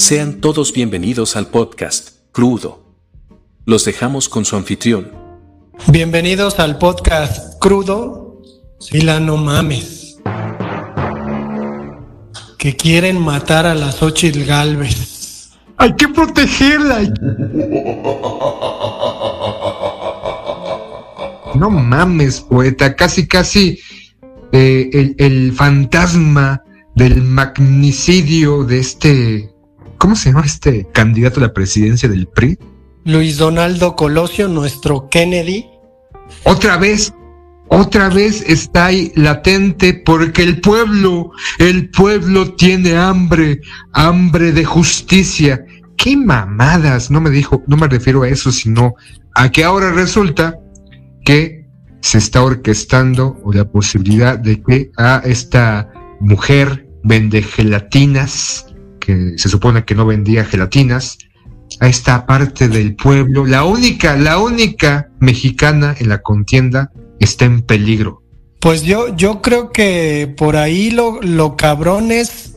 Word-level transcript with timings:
Sean 0.00 0.40
todos 0.40 0.72
bienvenidos 0.72 1.36
al 1.36 1.48
podcast, 1.48 2.12
Crudo. 2.32 2.96
Los 3.66 3.84
dejamos 3.84 4.30
con 4.30 4.46
su 4.46 4.56
anfitrión. 4.56 5.12
Bienvenidos 5.88 6.58
al 6.58 6.78
podcast 6.78 7.58
Crudo. 7.60 8.40
Sila, 8.78 9.20
no 9.20 9.36
mames. 9.36 10.16
Que 12.56 12.74
quieren 12.76 13.20
matar 13.20 13.66
a 13.66 13.74
las 13.74 13.96
Xochitl 13.96 14.44
Galvez. 14.44 15.50
Hay 15.76 15.94
que 15.96 16.08
protegerla. 16.08 17.02
No 21.54 21.68
mames, 21.68 22.40
poeta. 22.40 22.96
Casi, 22.96 23.28
casi 23.28 23.78
eh, 24.52 24.88
el, 24.94 25.14
el 25.18 25.52
fantasma 25.52 26.62
del 26.94 27.20
magnicidio 27.20 28.64
de 28.64 28.78
este 28.78 29.49
¿Cómo 30.00 30.16
se 30.16 30.32
llama 30.32 30.46
este 30.46 30.88
candidato 30.94 31.40
a 31.40 31.42
la 31.42 31.52
presidencia 31.52 32.08
del 32.08 32.26
PRI? 32.26 32.58
Luis 33.04 33.36
Donaldo 33.36 33.96
Colosio, 33.96 34.48
nuestro 34.48 35.10
Kennedy. 35.10 35.66
Otra 36.44 36.78
vez, 36.78 37.12
otra 37.68 38.08
vez 38.08 38.42
está 38.48 38.86
ahí 38.86 39.12
latente 39.14 39.92
porque 39.92 40.42
el 40.42 40.62
pueblo, 40.62 41.32
el 41.58 41.90
pueblo 41.90 42.54
tiene 42.54 42.96
hambre, 42.96 43.60
hambre 43.92 44.52
de 44.52 44.64
justicia. 44.64 45.66
¿Qué 45.98 46.16
mamadas? 46.16 47.10
No 47.10 47.20
me 47.20 47.28
dijo, 47.28 47.62
no 47.66 47.76
me 47.76 47.86
refiero 47.86 48.22
a 48.22 48.28
eso, 48.30 48.50
sino 48.52 48.94
a 49.34 49.52
que 49.52 49.64
ahora 49.64 49.92
resulta 49.92 50.58
que 51.26 51.66
se 52.00 52.16
está 52.16 52.42
orquestando 52.42 53.38
o 53.44 53.52
la 53.52 53.70
posibilidad 53.70 54.38
de 54.38 54.62
que 54.62 54.90
a 54.96 55.20
esta 55.26 55.92
mujer 56.20 56.88
vende 57.04 57.42
gelatinas 57.42 58.69
se 59.36 59.48
supone 59.48 59.84
que 59.84 59.94
no 59.94 60.06
vendía 60.06 60.44
gelatinas, 60.44 61.18
a 61.78 61.88
esta 61.88 62.26
parte 62.26 62.68
del 62.68 62.96
pueblo, 62.96 63.46
la 63.46 63.64
única, 63.64 64.16
la 64.16 64.38
única 64.38 65.10
mexicana 65.20 65.94
en 65.98 66.08
la 66.08 66.20
contienda 66.20 66.90
está 67.20 67.44
en 67.44 67.62
peligro. 67.62 68.22
Pues 68.60 68.82
yo, 68.82 69.14
yo 69.16 69.40
creo 69.40 69.70
que 69.70 70.34
por 70.36 70.56
ahí 70.56 70.90
lo, 70.90 71.22
lo 71.22 71.56
cabrón 71.56 72.12
es 72.12 72.56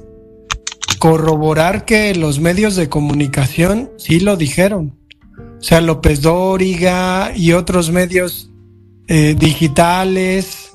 corroborar 1.00 1.86
que 1.86 2.16
los 2.16 2.40
medios 2.40 2.76
de 2.76 2.90
comunicación 2.90 3.92
sí 3.98 4.20
lo 4.20 4.36
dijeron. 4.36 4.98
O 5.60 5.64
sea, 5.64 5.80
López 5.80 6.22
Dóriga 6.22 7.32
y 7.36 7.54
otros 7.54 7.92
medios 7.92 8.50
eh, 9.08 9.36
digitales 9.38 10.72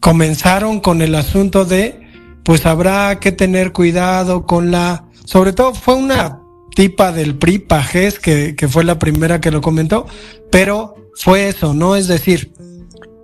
comenzaron 0.00 0.80
con 0.80 1.00
el 1.00 1.14
asunto 1.14 1.64
de 1.64 1.99
pues 2.44 2.66
habrá 2.66 3.18
que 3.20 3.32
tener 3.32 3.72
cuidado 3.72 4.46
con 4.46 4.70
la, 4.70 5.04
sobre 5.24 5.52
todo 5.52 5.74
fue 5.74 5.94
una 5.94 6.40
tipa 6.74 7.12
del 7.12 7.36
PRI, 7.36 7.58
Pajés, 7.60 8.18
que, 8.18 8.54
que 8.56 8.68
fue 8.68 8.84
la 8.84 8.98
primera 8.98 9.40
que 9.40 9.50
lo 9.50 9.60
comentó, 9.60 10.06
pero 10.50 10.94
fue 11.14 11.48
eso, 11.48 11.74
¿no? 11.74 11.96
Es 11.96 12.08
decir, 12.08 12.52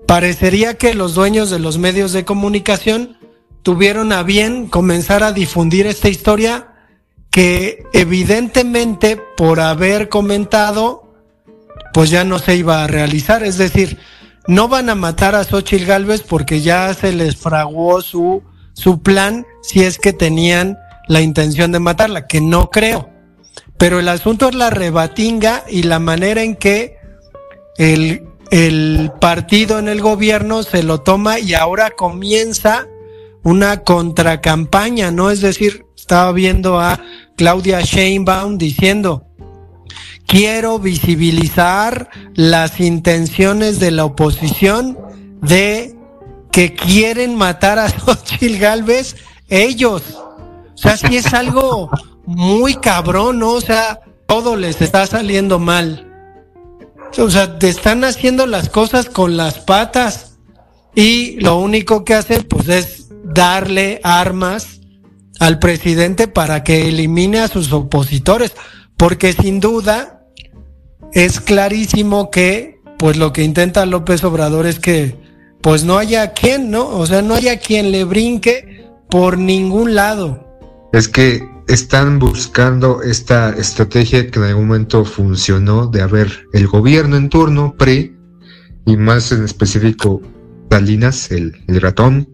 parecería 0.07 0.75
que 0.75 0.95
los 0.95 1.15
dueños 1.15 1.51
de 1.51 1.59
los 1.59 1.79
medios 1.79 2.13
de 2.13 2.25
comunicación 2.25 3.17
tuvieron 3.63 4.13
a 4.13 4.23
bien 4.23 4.67
comenzar 4.67 5.23
a 5.23 5.33
difundir 5.33 5.87
esta 5.87 6.09
historia 6.09 6.69
que 7.31 7.85
evidentemente 7.93 9.21
por 9.37 9.61
haber 9.61 10.09
comentado, 10.09 11.13
pues 11.93 12.11
ya 12.11 12.25
no 12.25 12.39
se 12.39 12.57
iba 12.57 12.83
a 12.83 12.87
realizar. 12.87 13.43
Es 13.43 13.59
decir, 13.59 13.99
no 14.47 14.69
van 14.69 14.89
a 14.89 14.95
matar 14.95 15.35
a 15.35 15.45
Xochitl 15.45 15.85
Galvez 15.85 16.23
porque 16.23 16.61
ya 16.61 16.95
se 16.95 17.13
les 17.13 17.37
fraguó 17.37 18.01
su 18.01 18.43
su 18.77 19.01
plan 19.03 19.47
si 19.63 19.83
es 19.83 19.99
que 19.99 20.13
tenían 20.13 20.79
la 21.09 21.23
intención 21.23 21.73
de 21.73 21.81
matarla, 21.81 22.27
que 22.27 22.41
no 22.41 22.71
creo. 22.71 23.09
Pero 23.79 23.99
el 23.99 24.09
asunto 24.09 24.49
es 24.49 24.55
la 24.55 24.71
rebatinga 24.71 25.65
y 25.69 25.83
la 25.85 25.99
manera 25.99 26.43
en 26.43 26.57
que 26.57 26.99
el, 27.79 28.25
el 28.51 29.11
partido 29.19 29.79
en 29.79 29.89
el 29.89 30.03
gobierno 30.03 30.63
se 30.63 30.83
lo 30.83 31.01
toma 31.01 31.39
y 31.39 31.55
ahora 31.55 31.91
comienza 31.91 32.87
una 33.43 33.83
contracampaña, 33.83 35.11
¿no? 35.11 35.31
Es 35.31 35.41
decir, 35.41 35.87
estaba 35.97 36.33
viendo 36.33 36.79
a 36.79 37.01
Claudia 37.37 37.81
Sheinbaum 37.81 38.59
diciendo, 38.59 39.27
quiero 40.27 40.79
visibilizar 40.79 42.11
las 42.35 42.79
intenciones 42.79 43.81
de 43.81 43.91
la 43.91 44.05
oposición 44.05 44.99
de 45.41 45.96
que 46.57 46.73
quieren 46.73 47.35
matar 47.35 47.79
a 47.79 47.91
Xochitl 48.01 48.57
Galvez, 48.57 49.15
ellos. 49.51 50.03
O 50.75 50.79
sea, 50.79 50.97
sí 50.97 51.19
es 51.19 51.35
algo 51.35 51.91
muy 52.25 52.77
cabrón, 52.77 53.41
¿no? 53.41 53.51
O 53.51 53.61
sea, 53.61 54.01
todo 54.27 54.57
les 54.57 54.81
está 54.81 55.07
saliendo 55.07 55.59
mal. 55.59 56.11
O 57.19 57.29
sea, 57.29 57.59
te 57.59 57.69
están 57.69 58.05
haciendo 58.05 58.47
las 58.47 58.71
cosas 58.71 59.11
con 59.11 59.37
las 59.37 59.59
patas. 59.59 60.39
Y 60.95 61.39
lo 61.41 61.59
único 61.59 62.07
que 62.07 62.15
hacen, 62.15 62.45
pues, 62.45 62.69
es 62.69 63.09
darle 63.23 64.01
armas 64.03 64.81
al 65.39 65.59
presidente 65.59 66.27
para 66.27 66.65
que 66.65 66.89
elimine 66.89 67.41
a 67.41 67.49
sus 67.49 67.71
opositores. 67.71 68.53
Porque 68.97 69.35
sin 69.35 69.61
duda, 69.61 70.23
es 71.13 71.39
clarísimo 71.39 72.31
que, 72.31 72.81
pues, 72.99 73.19
lo 73.19 73.35
que 73.35 73.45
intenta 73.45 73.85
López 73.85 74.25
Obrador 74.25 74.65
es 74.65 74.81
que 74.81 75.27
pues 75.67 75.83
no 75.83 75.99
haya 75.99 76.33
quien, 76.33 76.71
¿no? 76.71 76.87
O 76.91 77.07
sea, 77.07 77.23
no 77.23 77.35
haya 77.35 77.59
quien 77.59 77.91
le 77.91 78.05
brinque 78.05 78.89
por 79.11 79.37
ningún 79.37 79.97
lado. 79.97 80.47
Es 80.93 81.09
que 81.09 81.45
están 81.67 82.21
buscando 82.21 83.03
esta 83.03 83.51
estrategia 83.51 84.31
que 84.31 84.39
en 84.39 84.45
algún 84.45 84.69
momento 84.69 85.05
funcionó 85.05 85.89
de 85.89 86.03
haber 86.03 86.47
el 86.53 86.69
gobierno 86.69 87.17
en 87.17 87.29
turno, 87.29 87.75
PRI, 87.77 88.17
y 88.87 88.97
más 88.97 89.33
en 89.33 89.43
específico 89.43 90.23
Salinas, 90.71 91.33
el, 91.33 91.53
ratón, 91.81 92.29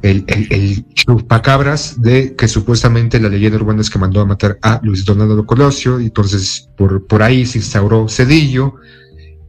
el, 0.00 0.24
el, 0.26 0.46
el, 0.50 0.86
chupacabras 0.94 2.00
de 2.00 2.34
que 2.34 2.48
supuestamente 2.48 3.20
la 3.20 3.28
leyenda 3.28 3.58
urbana 3.58 3.82
es 3.82 3.90
que 3.90 3.98
mandó 3.98 4.22
a 4.22 4.24
matar 4.24 4.58
a 4.62 4.80
Luis 4.82 5.04
Donaldo 5.04 5.44
Colosio, 5.44 6.00
y 6.00 6.04
entonces 6.04 6.70
por, 6.78 7.06
por 7.06 7.22
ahí 7.22 7.44
se 7.44 7.58
instauró 7.58 8.08
Cedillo, 8.08 8.76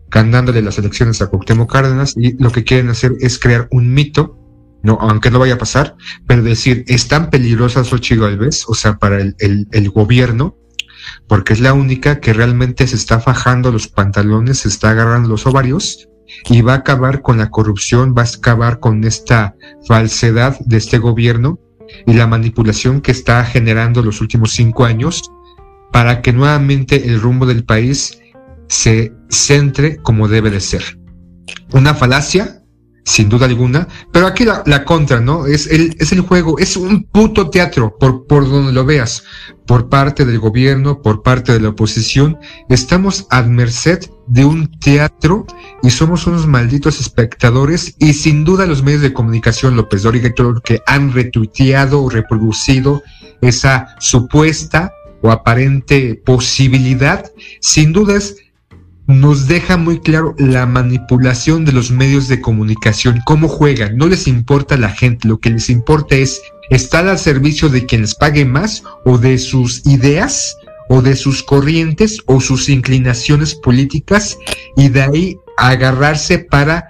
ganándole 0.10 0.62
las 0.62 0.78
elecciones 0.78 1.22
a 1.22 1.28
Cuauhtémoc 1.28 1.72
Cárdenas 1.72 2.16
y 2.18 2.42
lo 2.42 2.52
que 2.52 2.64
quieren 2.64 2.90
hacer 2.90 3.14
es 3.20 3.40
crear 3.40 3.68
un 3.72 3.94
mito, 3.94 4.38
no, 4.84 4.98
aunque 5.02 5.32
no 5.32 5.40
vaya 5.40 5.56
a 5.56 5.58
pasar, 5.58 5.96
pero 6.28 6.44
decir, 6.44 6.84
es 6.88 7.08
tan 7.08 7.30
peligrosa 7.30 7.84
Xochitl 7.84 8.22
Galvez, 8.22 8.66
o 8.68 8.76
sea, 8.76 8.98
para 8.98 9.20
el, 9.20 9.36
el, 9.40 9.68
el 9.72 9.90
gobierno, 9.90 10.58
porque 11.28 11.54
es 11.54 11.60
la 11.60 11.74
única 11.74 12.20
que 12.20 12.34
realmente 12.34 12.88
se 12.88 12.96
está 12.96 13.20
fajando 13.20 13.72
los 13.72 13.88
pantalones, 13.88 14.60
se 14.60 14.70
está 14.70 14.92
agarrando 14.92 15.30
los 15.30 15.46
ovarios 15.46 16.08
y 16.50 16.62
va 16.62 16.74
a 16.74 16.78
acabar 16.78 17.22
con 17.22 17.38
la 17.38 17.50
corrupción, 17.50 18.16
va 18.18 18.24
a 18.24 18.26
acabar 18.26 18.80
con 18.80 19.04
esta 19.04 19.56
falsedad 19.88 20.58
de 20.60 20.78
este 20.78 20.98
gobierno 20.98 21.60
y 22.06 22.14
la 22.14 22.28
manipulación 22.28 23.02
que 23.02 23.12
está 23.12 23.44
generando 23.46 24.02
los 24.02 24.22
últimos 24.22 24.52
cinco 24.52 24.86
años 24.86 25.32
para 25.92 26.22
que 26.22 26.34
nuevamente 26.34 27.08
el 27.08 27.22
rumbo 27.22 27.46
del 27.46 27.64
país 27.64 28.20
se 28.68 29.14
centre 29.30 29.98
como 29.98 30.28
debe 30.28 30.50
de 30.50 30.60
ser. 30.60 31.00
Una 31.74 31.94
falacia, 31.94 32.64
sin 33.06 33.30
duda 33.30 33.46
alguna, 33.46 33.88
pero 34.12 34.26
aquí 34.26 34.46
la, 34.46 34.84
contra, 34.84 35.20
¿no? 35.20 35.46
Es 35.46 35.68
el, 35.68 35.96
es 36.00 36.12
el 36.12 36.22
juego, 36.22 36.58
es 36.58 36.76
un 36.76 37.04
puto 37.04 37.52
teatro, 37.52 37.96
por, 38.00 38.26
por 38.26 38.50
donde 38.50 38.74
lo 38.74 38.84
veas, 38.84 39.24
por 39.68 39.90
parte 39.90 40.26
del 40.26 40.40
gobierno, 40.40 41.02
por 41.02 41.22
parte 41.22 41.54
de 41.54 41.60
la 41.60 41.70
oposición. 41.70 42.40
Estamos 42.68 43.28
a 43.30 43.44
merced 43.44 44.00
de 44.28 44.44
un 44.44 44.72
teatro 44.80 45.46
y 45.84 45.92
somos 45.92 46.26
unos 46.26 46.48
malditos 46.48 47.00
espectadores 47.00 47.96
y 48.00 48.14
sin 48.14 48.44
duda 48.44 48.66
los 48.66 48.82
medios 48.82 49.04
de 49.04 49.14
comunicación, 49.14 49.76
López 49.76 50.02
Dóriga 50.02 50.30
y 50.30 50.34
todo 50.34 50.60
que 50.62 50.82
han 50.88 51.14
retuiteado 51.14 52.02
o 52.02 52.10
reproducido 52.10 53.04
esa 53.42 53.96
supuesta 54.00 54.92
o 55.22 55.32
aparente 55.32 56.22
posibilidad, 56.26 57.32
sin 57.62 57.94
dudas 57.94 58.36
nos 59.08 59.48
deja 59.48 59.78
muy 59.78 60.00
claro 60.00 60.36
la 60.38 60.66
manipulación 60.66 61.66
de 61.66 61.72
los 61.72 61.92
medios 61.92 62.28
de 62.28 62.42
comunicación, 62.42 63.22
cómo 63.26 63.48
juegan, 63.48 63.98
no 63.98 64.08
les 64.08 64.28
importa 64.28 64.78
la 64.78 64.90
gente, 64.90 65.28
lo 65.28 65.40
que 65.40 65.52
les 65.52 65.70
importa 65.70 66.16
es 66.16 66.42
estar 66.70 67.08
al 67.08 67.20
servicio 67.20 67.70
de 67.70 67.86
quien 67.86 68.02
les 68.02 68.16
pague 68.16 68.46
más 68.46 68.84
o 69.06 69.18
de 69.18 69.38
sus 69.38 69.86
ideas 69.86 70.58
o 70.90 71.02
de 71.02 71.16
sus 71.16 71.44
corrientes 71.44 72.20
o 72.26 72.42
sus 72.42 72.70
inclinaciones 72.70 73.56
políticas 73.56 74.38
y 74.76 74.90
de 74.90 75.02
ahí 75.02 75.38
agarrarse 75.58 76.40
para 76.40 76.90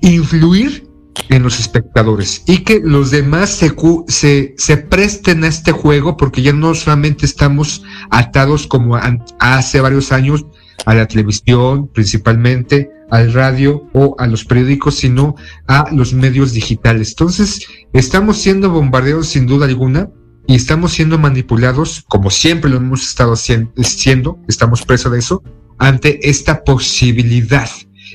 influir 0.00 0.86
en 1.28 1.42
los 1.42 1.58
espectadores. 1.58 2.42
Y 2.46 2.58
que 2.58 2.80
los 2.80 3.10
demás 3.10 3.50
se, 3.50 3.74
se, 4.08 4.54
se 4.56 4.76
presten 4.76 5.44
a 5.44 5.48
este 5.48 5.72
juego 5.72 6.16
porque 6.16 6.42
ya 6.42 6.52
no 6.52 6.74
solamente 6.74 7.24
estamos 7.26 7.82
atados 8.10 8.66
como 8.66 8.98
hace 9.38 9.80
varios 9.80 10.12
años 10.12 10.46
a 10.84 10.94
la 10.94 11.06
televisión 11.06 11.88
principalmente, 11.88 12.90
al 13.10 13.32
radio 13.32 13.88
o 13.92 14.16
a 14.18 14.26
los 14.26 14.44
periódicos, 14.44 14.96
sino 14.96 15.36
a 15.66 15.88
los 15.92 16.12
medios 16.12 16.52
digitales. 16.52 17.10
Entonces, 17.10 17.66
estamos 17.92 18.38
siendo 18.38 18.70
bombardeados 18.70 19.28
sin 19.28 19.46
duda 19.46 19.66
alguna 19.66 20.10
y 20.46 20.54
estamos 20.54 20.92
siendo 20.92 21.18
manipulados, 21.18 22.04
como 22.08 22.30
siempre 22.30 22.70
lo 22.70 22.76
hemos 22.76 23.02
estado 23.02 23.34
siendo, 23.36 24.38
estamos 24.48 24.82
presos 24.82 25.12
de 25.12 25.18
eso, 25.18 25.42
ante 25.78 26.28
esta 26.28 26.62
posibilidad. 26.62 27.68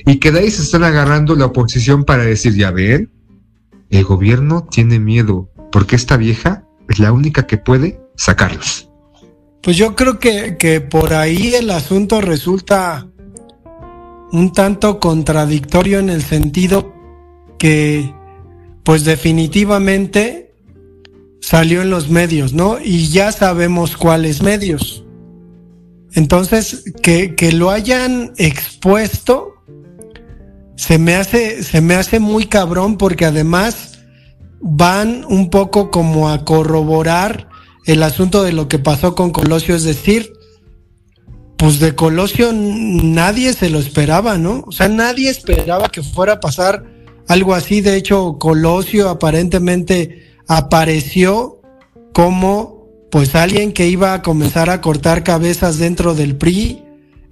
Y 0.06 0.16
que 0.16 0.32
de 0.32 0.40
ahí 0.40 0.50
se 0.50 0.62
están 0.62 0.84
agarrando 0.84 1.34
la 1.36 1.46
oposición 1.46 2.04
para 2.04 2.24
decir, 2.24 2.54
ya 2.54 2.70
ven, 2.70 3.12
el 3.90 4.04
gobierno 4.04 4.66
tiene 4.70 4.98
miedo, 4.98 5.50
porque 5.70 5.96
esta 5.96 6.16
vieja 6.16 6.64
es 6.88 6.98
la 6.98 7.12
única 7.12 7.46
que 7.46 7.58
puede 7.58 8.00
sacarlos. 8.16 8.91
Pues 9.62 9.76
yo 9.76 9.94
creo 9.94 10.18
que, 10.18 10.56
que 10.58 10.80
por 10.80 11.14
ahí 11.14 11.54
el 11.54 11.70
asunto 11.70 12.20
resulta 12.20 13.06
un 14.32 14.52
tanto 14.52 14.98
contradictorio 14.98 15.98
en 15.98 16.10
el 16.10 16.22
sentido 16.22 16.92
que, 17.58 18.12
pues 18.82 19.04
definitivamente 19.04 20.54
salió 21.40 21.82
en 21.82 21.90
los 21.90 22.08
medios, 22.08 22.52
¿no? 22.52 22.78
Y 22.82 23.08
ya 23.08 23.32
sabemos 23.32 23.96
cuáles 23.96 24.42
medios. 24.42 25.04
Entonces, 26.14 26.84
que, 27.02 27.34
que 27.34 27.52
lo 27.52 27.70
hayan 27.70 28.32
expuesto, 28.36 29.54
se 30.76 30.98
me 30.98 31.14
hace, 31.14 31.62
se 31.62 31.80
me 31.80 31.94
hace 31.94 32.20
muy 32.20 32.46
cabrón 32.46 32.98
porque 32.98 33.24
además 33.24 34.00
van 34.60 35.24
un 35.26 35.50
poco 35.50 35.90
como 35.90 36.28
a 36.28 36.44
corroborar 36.44 37.48
el 37.86 38.02
asunto 38.02 38.42
de 38.42 38.52
lo 38.52 38.68
que 38.68 38.78
pasó 38.78 39.14
con 39.14 39.30
Colosio, 39.30 39.74
es 39.74 39.84
decir, 39.84 40.32
pues 41.56 41.78
de 41.78 41.94
Colosio 41.94 42.50
nadie 42.52 43.52
se 43.52 43.70
lo 43.70 43.78
esperaba, 43.78 44.38
¿no? 44.38 44.64
O 44.66 44.72
sea, 44.72 44.88
nadie 44.88 45.30
esperaba 45.30 45.88
que 45.88 46.02
fuera 46.02 46.34
a 46.34 46.40
pasar 46.40 46.84
algo 47.28 47.54
así. 47.54 47.80
De 47.80 47.96
hecho, 47.96 48.36
Colosio 48.38 49.08
aparentemente 49.08 50.34
apareció 50.48 51.60
como 52.12 52.88
pues 53.10 53.34
alguien 53.34 53.72
que 53.72 53.88
iba 53.88 54.14
a 54.14 54.22
comenzar 54.22 54.70
a 54.70 54.80
cortar 54.80 55.22
cabezas 55.22 55.78
dentro 55.78 56.14
del 56.14 56.36
PRI 56.36 56.82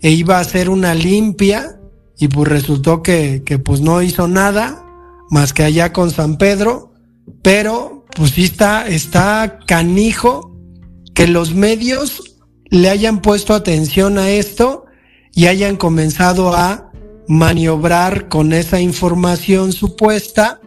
e 0.00 0.10
iba 0.10 0.36
a 0.36 0.40
hacer 0.40 0.68
una 0.68 0.94
limpia 0.94 1.80
y 2.18 2.28
pues 2.28 2.48
resultó 2.48 3.02
que, 3.02 3.42
que 3.44 3.58
pues 3.58 3.80
no 3.80 4.02
hizo 4.02 4.28
nada 4.28 4.84
más 5.30 5.52
que 5.52 5.64
allá 5.64 5.92
con 5.92 6.10
San 6.10 6.36
Pedro, 6.36 6.92
pero 7.42 7.99
pues 8.14 8.32
sí 8.32 8.44
está, 8.44 8.86
está 8.86 9.58
canijo 9.66 10.56
que 11.14 11.26
los 11.26 11.54
medios 11.54 12.36
le 12.70 12.88
hayan 12.88 13.20
puesto 13.20 13.54
atención 13.54 14.18
a 14.18 14.30
esto 14.30 14.86
y 15.32 15.46
hayan 15.46 15.76
comenzado 15.76 16.54
a 16.54 16.90
maniobrar 17.28 18.28
con 18.28 18.52
esa 18.52 18.80
información 18.80 19.72
supuesta, 19.72 20.60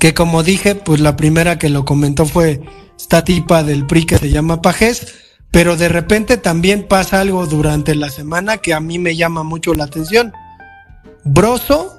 que 0.00 0.14
como 0.14 0.42
dije, 0.42 0.74
pues 0.74 1.00
la 1.00 1.16
primera 1.16 1.58
que 1.58 1.68
lo 1.68 1.84
comentó 1.84 2.26
fue 2.26 2.60
esta 2.98 3.22
tipa 3.24 3.62
del 3.62 3.86
PRI 3.86 4.06
que 4.06 4.18
se 4.18 4.30
llama 4.30 4.62
Pajés, 4.62 5.14
pero 5.50 5.76
de 5.76 5.88
repente 5.88 6.36
también 6.36 6.86
pasa 6.88 7.20
algo 7.20 7.46
durante 7.46 7.94
la 7.94 8.10
semana 8.10 8.58
que 8.58 8.74
a 8.74 8.80
mí 8.80 8.98
me 8.98 9.16
llama 9.16 9.44
mucho 9.44 9.74
la 9.74 9.84
atención. 9.84 10.32
Broso, 11.24 11.96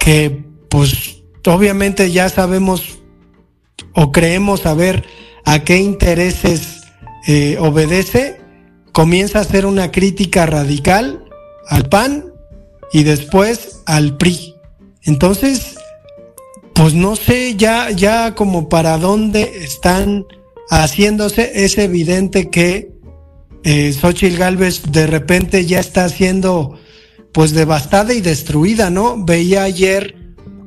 que 0.00 0.44
pues 0.70 1.22
obviamente 1.46 2.10
ya 2.10 2.28
sabemos 2.28 2.98
o 3.94 4.12
creemos 4.12 4.60
saber 4.60 5.04
a 5.44 5.64
qué 5.64 5.78
intereses 5.78 6.82
eh, 7.26 7.56
obedece, 7.58 8.40
comienza 8.92 9.38
a 9.38 9.42
hacer 9.42 9.66
una 9.66 9.90
crítica 9.90 10.46
radical 10.46 11.24
al 11.68 11.88
PAN 11.88 12.32
y 12.92 13.02
después 13.04 13.82
al 13.86 14.16
PRI. 14.16 14.54
Entonces, 15.02 15.76
pues 16.74 16.94
no 16.94 17.16
sé 17.16 17.56
ya, 17.56 17.90
ya 17.90 18.34
como 18.34 18.68
para 18.68 18.98
dónde 18.98 19.64
están 19.64 20.26
haciéndose, 20.70 21.64
es 21.64 21.78
evidente 21.78 22.50
que 22.50 22.92
eh, 23.64 23.92
Xochitl 23.92 24.36
Galvez 24.36 24.82
de 24.90 25.06
repente 25.06 25.64
ya 25.64 25.80
está 25.80 26.08
siendo 26.08 26.78
pues 27.32 27.52
devastada 27.52 28.14
y 28.14 28.20
destruida, 28.20 28.90
¿no? 28.90 29.24
Veía 29.24 29.64
ayer 29.64 30.23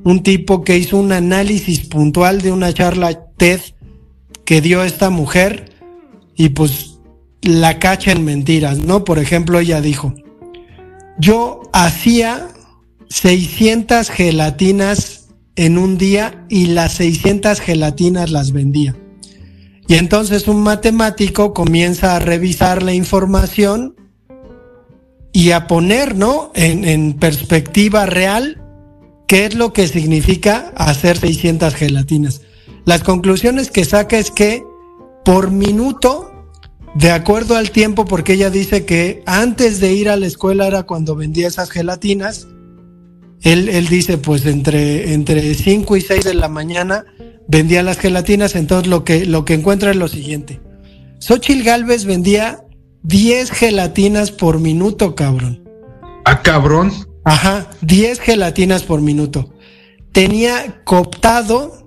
un 0.07 0.24
tipo 0.24 0.63
que 0.63 0.77
hizo 0.77 0.95
un 0.95 1.12
análisis 1.12 1.81
puntual 1.81 2.39
de 2.42 2.54
una 2.54 2.74
charla 2.74 3.25
TED 3.36 3.59
que 4.45 4.62
dio 4.62 4.86
esta 4.86 5.09
mujer 5.09 5.74
y 6.33 6.48
pues 6.50 7.00
la 7.42 7.77
cacha 7.77 8.13
en 8.13 8.24
mentiras, 8.24 8.77
¿no? 8.77 9.04
Por 9.04 9.19
ejemplo, 9.19 9.59
ella 9.59 9.81
dijo, 9.81 10.13
yo 11.19 11.63
hacía 11.74 12.48
600 13.09 14.09
gelatinas 14.09 15.27
en 15.57 15.77
un 15.77 15.98
día 15.98 16.45
y 16.48 16.68
las 16.68 16.94
600 16.94 17.60
gelatinas 17.60 18.31
las 18.31 18.53
vendía. 18.53 18.95
Y 19.89 19.95
entonces 19.95 20.48
un 20.48 20.62
matemático 20.62 21.53
comienza 21.53 22.15
a 22.15 22.19
revisar 22.19 22.81
la 22.81 22.94
información 22.94 23.98
y 25.33 25.51
a 25.51 25.68
poner, 25.68 26.15
¿no? 26.15 26.53
En, 26.56 26.86
en 26.86 27.12
perspectiva 27.12 28.06
real, 28.06 28.63
qué 29.27 29.45
es 29.45 29.56
lo 29.56 29.74
que 29.74 29.88
significa 29.88 30.71
hacer 30.75 31.18
600 31.18 31.75
gelatinas. 31.75 32.41
Las 32.85 33.03
conclusiones 33.03 33.69
que 33.69 33.85
saca 33.85 34.18
es 34.18 34.31
que 34.31 34.63
por 35.24 35.51
minuto 35.51 36.31
de 36.95 37.12
acuerdo 37.12 37.56
al 37.56 37.69
tiempo, 37.69 38.06
porque 38.06 38.33
ella 38.33 38.50
dice 38.50 38.85
que 38.85 39.21
antes 39.25 39.79
de 39.79 39.94
ir 39.94 40.09
a 40.09 40.15
la 40.15 40.25
escuela 40.25 40.65
era 40.65 40.83
cuando 40.83 41.15
vendía 41.15 41.47
esas 41.47 41.69
gelatinas. 41.69 42.47
Él, 43.41 43.69
él 43.69 43.88
dice, 43.88 44.18
pues 44.18 44.45
entre, 44.47 45.13
entre 45.13 45.53
5 45.53 45.95
y 45.95 46.01
6 46.01 46.24
de 46.24 46.33
la 46.33 46.47
mañana 46.47 47.06
vendía 47.47 47.83
las 47.83 48.00
gelatinas. 48.00 48.56
Entonces 48.56 48.88
lo 48.88 49.03
que, 49.03 49.25
lo 49.25 49.45
que 49.45 49.53
encuentra 49.53 49.91
es 49.91 49.97
lo 49.97 50.07
siguiente. 50.07 50.59
Xochitl 51.19 51.63
Galvez 51.63 52.06
vendía 52.06 52.63
10 53.03 53.51
gelatinas 53.51 54.31
por 54.31 54.59
minuto, 54.59 55.13
cabrón. 55.13 55.63
¿Ah, 56.25 56.41
cabrón? 56.41 56.91
Ajá, 57.27 57.69
10 57.81 58.21
gelatinas 58.21 58.83
por 58.83 59.01
minuto. 59.01 59.53
Tenía 60.13 60.81
cooptado, 60.85 61.85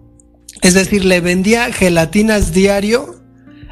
es 0.60 0.74
decir, 0.74 1.06
le 1.06 1.22
vendía 1.22 1.72
gelatinas 1.72 2.52
diario 2.52 3.22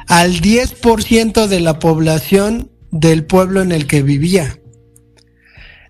al 0.07 0.41
10% 0.41 1.45
de 1.45 1.59
la 1.59 1.77
población 1.77 2.71
del 2.89 3.23
pueblo 3.23 3.61
en 3.61 3.71
el 3.71 3.85
que 3.85 4.01
vivía. 4.01 4.59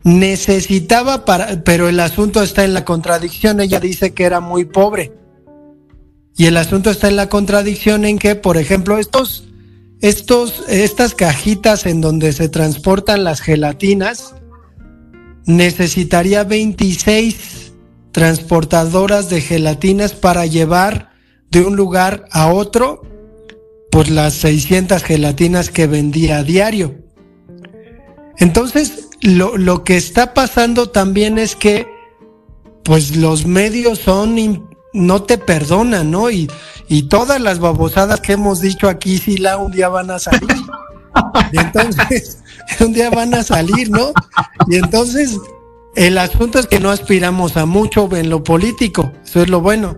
Necesitaba 0.04 1.24
para, 1.24 1.64
pero 1.64 1.88
el 1.88 2.02
asunto 2.02 2.44
está 2.44 2.66
en 2.66 2.74
la 2.74 2.84
contradicción, 2.84 3.62
ella 3.62 3.80
dice 3.80 4.14
que 4.14 4.26
era 4.26 4.42
muy 4.42 4.66
pobre. 4.66 5.14
Y 6.36 6.48
el 6.48 6.58
asunto 6.58 6.90
está 6.90 7.08
en 7.08 7.16
la 7.16 7.30
contradicción 7.30 8.04
en 8.04 8.20
que, 8.20 8.36
por 8.36 8.58
ejemplo, 8.58 8.98
estos, 8.98 9.46
estos, 10.02 10.62
estas 10.68 11.16
cajitas 11.16 11.86
en 11.86 12.02
donde 12.02 12.34
se 12.34 12.50
transportan 12.50 13.24
las 13.24 13.40
gelatinas, 13.40 14.36
necesitaría 15.50 16.44
26 16.44 17.74
transportadoras 18.12 19.30
de 19.30 19.42
gelatinas 19.42 20.14
para 20.14 20.46
llevar 20.46 21.10
de 21.50 21.62
un 21.62 21.76
lugar 21.76 22.26
a 22.32 22.54
otro 22.54 23.02
por 23.92 24.10
las 24.10 24.36
600 24.36 25.04
gelatinas 25.04 25.70
que 25.70 25.88
vendía 25.88 26.38
a 26.38 26.44
diario. 26.44 26.96
Entonces, 28.38 29.10
lo, 29.22 29.58
lo 29.58 29.84
que 29.84 29.98
está 29.98 30.36
pasando 30.36 30.90
también 30.90 31.40
es 31.40 31.56
que, 31.56 31.88
pues 32.84 33.16
los 33.16 33.48
medios 33.48 34.00
son, 34.00 34.70
no 34.94 35.24
te 35.24 35.40
perdonan, 35.40 36.12
¿no? 36.12 36.30
Y, 36.30 36.50
y 36.88 37.04
todas 37.04 37.42
las 37.42 37.60
babosadas 37.60 38.22
que 38.22 38.34
hemos 38.34 38.62
dicho 38.62 38.88
aquí, 38.88 39.18
sí, 39.18 39.38
la 39.38 39.58
un 39.58 39.72
día 39.72 39.90
van 39.90 40.12
a 40.12 40.20
salir. 40.20 40.48
Entonces, 41.52 42.40
un 42.80 42.94
día 42.94 43.10
van 43.10 43.34
a 43.34 43.44
salir, 43.44 43.90
¿no? 43.90 44.12
Y 44.68 44.76
entonces, 44.76 45.38
el 45.96 46.18
asunto 46.18 46.60
es 46.60 46.68
que 46.68 46.80
no 46.80 46.92
aspiramos 46.92 47.58
a 47.58 47.66
mucho 47.66 48.10
en 48.16 48.30
lo 48.30 48.44
político, 48.44 49.12
eso 49.24 49.42
es 49.42 49.50
lo 49.50 49.62
bueno. 49.62 49.98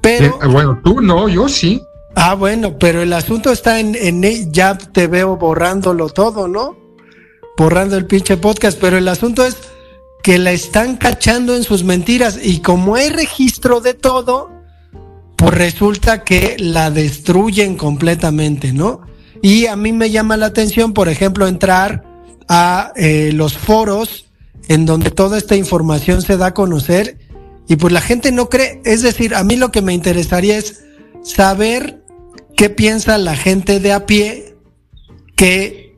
Pero. 0.00 0.38
Eh, 0.42 0.46
bueno, 0.46 0.80
tú 0.82 1.00
no, 1.00 1.28
yo 1.28 1.48
sí. 1.48 1.82
Ah, 2.16 2.34
bueno, 2.34 2.76
pero 2.78 3.02
el 3.02 3.12
asunto 3.12 3.52
está 3.52 3.78
en, 3.78 3.94
en, 3.94 4.52
ya 4.52 4.76
te 4.76 5.06
veo 5.06 5.36
borrándolo 5.36 6.08
todo, 6.08 6.48
¿no? 6.48 6.76
Borrando 7.56 7.96
el 7.96 8.06
pinche 8.06 8.36
podcast, 8.36 8.78
pero 8.80 8.98
el 8.98 9.06
asunto 9.06 9.44
es 9.44 9.56
que 10.22 10.38
la 10.38 10.52
están 10.52 10.96
cachando 10.96 11.54
en 11.54 11.62
sus 11.62 11.84
mentiras 11.84 12.38
y 12.42 12.60
como 12.60 12.94
hay 12.94 13.10
registro 13.10 13.80
de 13.80 13.94
todo, 13.94 14.50
pues 15.36 15.54
resulta 15.54 16.24
que 16.24 16.56
la 16.58 16.90
destruyen 16.90 17.76
completamente, 17.76 18.72
¿no? 18.72 19.02
Y 19.42 19.66
a 19.66 19.76
mí 19.76 19.92
me 19.92 20.10
llama 20.10 20.36
la 20.36 20.46
atención, 20.46 20.92
por 20.92 21.08
ejemplo, 21.08 21.46
entrar 21.46 22.04
a 22.48 22.92
eh, 22.96 23.30
los 23.32 23.56
foros 23.56 24.26
en 24.68 24.86
donde 24.86 25.10
toda 25.10 25.38
esta 25.38 25.56
información 25.56 26.22
se 26.22 26.36
da 26.36 26.46
a 26.46 26.54
conocer 26.54 27.18
y 27.68 27.76
pues 27.76 27.92
la 27.92 28.00
gente 28.00 28.32
no 28.32 28.48
cree, 28.48 28.80
es 28.84 29.02
decir, 29.02 29.34
a 29.34 29.44
mí 29.44 29.54
lo 29.54 29.70
que 29.70 29.80
me 29.80 29.94
interesaría 29.94 30.58
es 30.58 30.82
saber 31.22 32.02
qué 32.56 32.68
piensa 32.68 33.16
la 33.16 33.36
gente 33.36 33.78
de 33.78 33.92
a 33.92 34.06
pie 34.06 34.56
que 35.36 35.96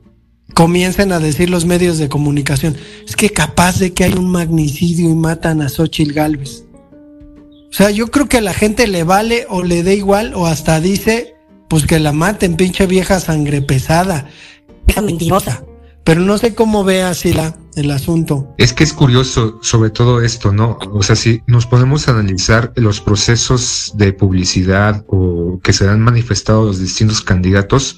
comiencen 0.53 1.11
a 1.11 1.19
decir 1.19 1.49
los 1.49 1.65
medios 1.65 1.97
de 1.97 2.09
comunicación. 2.09 2.77
Es 3.07 3.15
que 3.15 3.31
capaz 3.31 3.79
de 3.79 3.93
que 3.93 4.03
hay 4.03 4.13
un 4.13 4.29
magnicidio 4.29 5.09
y 5.09 5.15
matan 5.15 5.61
a 5.61 5.69
Xochitl 5.69 6.13
Galvez. 6.13 6.63
O 7.69 7.75
sea, 7.75 7.89
yo 7.89 8.11
creo 8.11 8.29
que 8.29 8.37
a 8.37 8.41
la 8.41 8.53
gente 8.53 8.85
le 8.85 9.03
vale 9.03 9.47
o 9.49 9.63
le 9.63 9.81
da 9.81 9.93
igual 9.93 10.35
o 10.35 10.45
hasta 10.45 10.79
dice 10.79 11.33
pues 11.67 11.85
que 11.85 11.99
la 11.99 12.11
maten, 12.11 12.55
pinche 12.55 12.85
vieja 12.87 13.19
sangre 13.19 13.61
pesada, 13.61 14.29
vieja 14.85 15.01
mentirosa. 15.01 15.63
Pero 16.03 16.19
no 16.19 16.37
sé 16.37 16.53
cómo 16.53 16.83
ve 16.83 17.01
así 17.01 17.31
la, 17.31 17.55
el 17.75 17.89
asunto. 17.91 18.53
Es 18.57 18.73
que 18.73 18.83
es 18.83 18.91
curioso 18.91 19.59
sobre 19.61 19.89
todo 19.89 20.21
esto, 20.21 20.51
¿no? 20.51 20.77
O 20.91 21.01
sea, 21.01 21.15
si 21.15 21.41
nos 21.47 21.65
podemos 21.65 22.09
analizar 22.09 22.73
los 22.75 22.99
procesos 22.99 23.93
de 23.95 24.11
publicidad 24.11 25.05
o 25.07 25.59
que 25.63 25.71
se 25.71 25.87
han 25.87 26.01
manifestado 26.01 26.65
los 26.65 26.79
distintos 26.79 27.21
candidatos, 27.21 27.95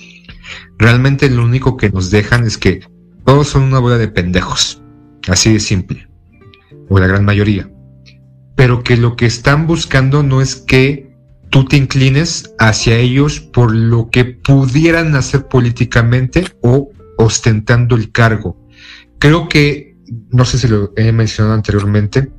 realmente 0.78 1.30
lo 1.30 1.44
único 1.44 1.78
que 1.78 1.90
nos 1.90 2.12
dejan 2.12 2.46
es 2.46 2.60
que 2.60 2.82
todos 3.26 3.48
son 3.48 3.64
una 3.64 3.80
bola 3.80 3.98
de 3.98 4.08
pendejos. 4.08 4.82
Así 5.28 5.54
de 5.54 5.60
simple. 5.60 6.08
O 6.90 7.00
la 7.00 7.08
gran 7.08 7.26
mayoría. 7.26 7.70
Pero 8.56 8.84
que 8.84 8.98
lo 8.98 9.16
que 9.16 9.26
están 9.26 9.66
buscando 9.66 10.22
no 10.22 10.42
es 10.42 10.56
que 10.56 11.15
tú 11.56 11.64
te 11.64 11.78
inclines 11.78 12.54
hacia 12.60 12.98
ellos 12.98 13.40
por 13.40 13.74
lo 13.74 14.10
que 14.10 14.26
pudieran 14.26 15.16
hacer 15.16 15.48
políticamente 15.48 16.44
o 16.62 16.90
ostentando 17.18 17.96
el 17.96 18.12
cargo. 18.12 18.58
Creo 19.20 19.48
que, 19.48 19.96
no 20.32 20.44
sé 20.44 20.58
si 20.58 20.68
lo 20.68 20.92
he 20.98 21.14
mencionado 21.14 21.56
anteriormente, 21.56 22.30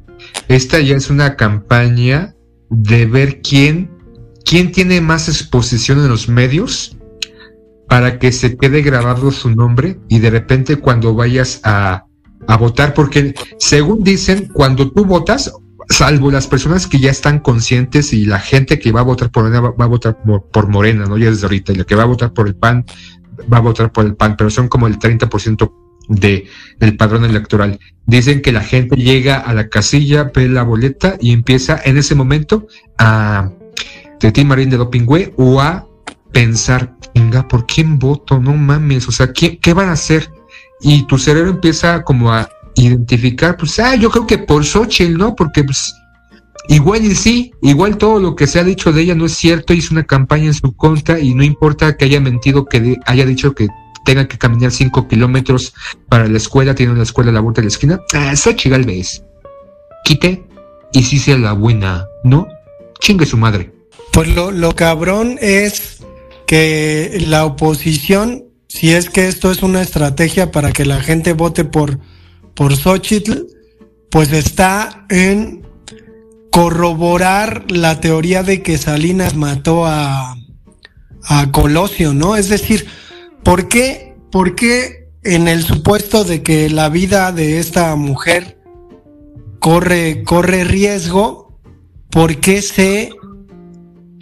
esta 0.49 0.81
ya 0.81 0.97
es 0.97 1.09
una 1.09 1.35
campaña 1.35 2.35
de 2.69 3.07
ver 3.07 3.41
quién, 3.41 3.91
quién 4.45 4.71
tiene 4.71 5.01
más 5.01 5.31
exposición 5.31 6.01
en 6.01 6.11
los 6.11 6.29
medios 6.29 6.99
para 7.89 8.19
que 8.19 8.33
se 8.33 8.59
quede 8.59 8.83
grabado 8.83 9.31
su 9.31 9.49
nombre 9.49 9.99
y 10.11 10.19
de 10.19 10.29
repente 10.29 10.77
cuando 10.77 11.15
vayas 11.15 11.63
a, 11.65 12.05
a 12.49 12.57
votar, 12.59 12.93
porque 12.93 13.35
según 13.59 14.05
dicen, 14.05 14.51
cuando 14.53 14.93
tú 14.93 15.07
votas, 15.07 15.51
salvo 15.89 16.31
las 16.31 16.47
personas 16.47 16.87
que 16.87 16.99
ya 16.99 17.11
están 17.11 17.39
conscientes 17.39 18.13
y 18.13 18.27
la 18.27 18.41
gente 18.41 18.79
que 18.79 18.93
va 18.93 19.01
a 19.01 19.05
votar 19.05 19.31
por 19.31 19.45
Morena 19.45 19.61
va, 19.61 19.85
a 19.85 19.89
votar 19.89 20.19
por, 20.53 20.69
Morena, 20.69 21.07
¿no? 21.07 21.17
Ya 21.17 21.31
desde 21.31 21.47
ahorita, 21.47 21.73
y 21.73 21.77
la 21.77 21.85
que 21.85 21.95
va 21.95 22.03
a 22.03 22.07
votar 22.07 22.33
por 22.33 22.49
el 22.49 22.57
PAN 22.57 22.85
va 23.53 23.59
a 23.59 23.61
votar 23.61 23.93
por 23.93 24.05
el 24.05 24.17
PAN, 24.17 24.37
pero 24.37 24.51
son 24.51 24.69
como 24.69 24.87
el 24.87 24.99
30% 24.99 25.73
de, 26.09 26.47
del 26.79 26.97
padrón 26.97 27.25
electoral. 27.25 27.79
Dicen 28.07 28.43
que 28.43 28.53
la 28.53 28.63
gente 28.63 28.97
llega 28.97 29.39
a 29.39 29.55
la 29.55 29.69
casilla, 29.69 30.31
ve 30.35 30.49
la 30.49 30.63
boleta 30.63 31.17
y 31.21 31.33
empieza 31.33 31.81
en 31.85 31.99
ese 31.99 32.15
momento 32.15 32.67
a 32.99 33.51
de 34.21 34.33
Tim 34.33 34.49
Marín 34.49 34.71
de 34.71 34.79
Dopingüe 34.79 35.35
o 35.37 35.61
a 35.61 35.87
pensar, 36.33 36.97
venga, 37.15 37.47
¿por 37.47 37.67
quién 37.67 37.99
voto? 37.99 38.41
No 38.41 38.55
mames, 38.55 39.09
o 39.09 39.13
sea, 39.13 39.33
¿qué, 39.33 39.59
¿qué 39.59 39.75
van 39.75 39.89
a 39.89 39.93
hacer? 39.93 40.31
Y 40.81 41.07
tu 41.07 41.19
cerebro 41.19 41.51
empieza 41.51 42.03
como 42.03 42.33
a 42.33 42.49
identificar, 42.77 43.57
pues, 43.57 43.79
ah, 43.79 43.97
yo 43.97 44.11
creo 44.11 44.27
que 44.27 44.39
por 44.39 44.65
Xochitl, 44.65 45.17
¿no? 45.17 45.35
Porque, 45.35 45.65
pues, 45.65 45.95
igual 46.69 47.05
y 47.05 47.15
sí, 47.15 47.53
igual 47.63 47.97
todo 47.97 48.21
lo 48.21 48.37
que 48.37 48.47
se 48.47 48.61
ha 48.61 48.65
dicho 48.65 48.93
de 48.93 49.03
ella 49.03 49.15
no 49.15 49.27
es 49.27 49.33
cierto, 49.33 49.73
hizo 49.73 49.95
una 49.95 50.05
campaña 50.05 50.47
en 50.47 50.55
su 50.55 50.75
contra 50.75 51.19
y 51.19 51.35
no 51.35 51.43
importa 51.43 51.97
que 51.97 52.05
haya 52.05 52.21
mentido, 52.21 52.67
que 52.67 52.97
haya 53.07 53.25
dicho 53.25 53.55
que 53.55 53.69
tenga 54.05 54.29
que 54.29 54.39
caminar 54.39 54.71
cinco 54.71 55.09
kilómetros 55.09 55.75
para 56.09 56.29
la 56.29 56.37
escuela, 56.37 56.75
tiene 56.75 56.93
una 56.93 57.03
escuela 57.03 57.31
a 57.31 57.35
la 57.35 57.41
vuelta 57.41 57.61
de 57.61 57.67
la 57.67 57.71
esquina, 57.71 58.01
ah, 58.15 58.35
Xochitl 58.37 58.89
quite 60.05 60.47
y 60.93 61.03
sí 61.03 61.19
sea 61.19 61.37
la 61.37 61.53
buena, 61.53 62.07
¿no? 62.23 62.47
Chingue 63.01 63.27
su 63.27 63.37
madre. 63.37 63.73
Pues 64.13 64.29
lo, 64.35 64.51
lo 64.51 64.75
cabrón 64.75 65.37
es 65.41 65.99
que 66.47 67.25
la 67.27 67.45
oposición, 67.45 68.45
si 68.69 68.93
es 68.95 69.11
que 69.11 69.27
esto 69.27 69.51
es 69.51 69.63
una 69.63 69.83
estrategia 69.83 70.53
para 70.53 70.73
que 70.73 70.87
la 70.87 71.01
gente 71.01 71.33
vote 71.33 71.65
por 71.65 71.99
por 72.57 72.75
Xochitl, 72.75 73.47
pues 74.11 74.33
está 74.33 75.07
en 75.11 75.67
corroborar 76.51 77.71
la 77.71 78.01
teoría 78.01 78.43
de 78.43 78.63
que 78.63 78.79
Salinas 78.79 79.37
mató 79.37 79.85
a, 79.87 80.37
a 81.23 81.53
Colosio, 81.53 82.15
¿no? 82.15 82.35
Es 82.35 82.49
decir, 82.49 82.87
¿por 83.45 83.69
qué, 83.69 84.17
¿por 84.33 84.55
qué 84.55 85.11
en 85.23 85.49
el 85.49 85.65
supuesto 85.65 86.25
de 86.25 86.43
que 86.43 86.71
la 86.71 86.89
vida 86.89 87.31
de 87.33 87.59
esta 87.59 87.95
mujer 87.97 88.59
corre, 89.59 90.23
corre 90.23 90.65
riesgo, 90.65 91.59
¿por 92.11 92.37
qué 92.37 92.63
se, 92.63 93.11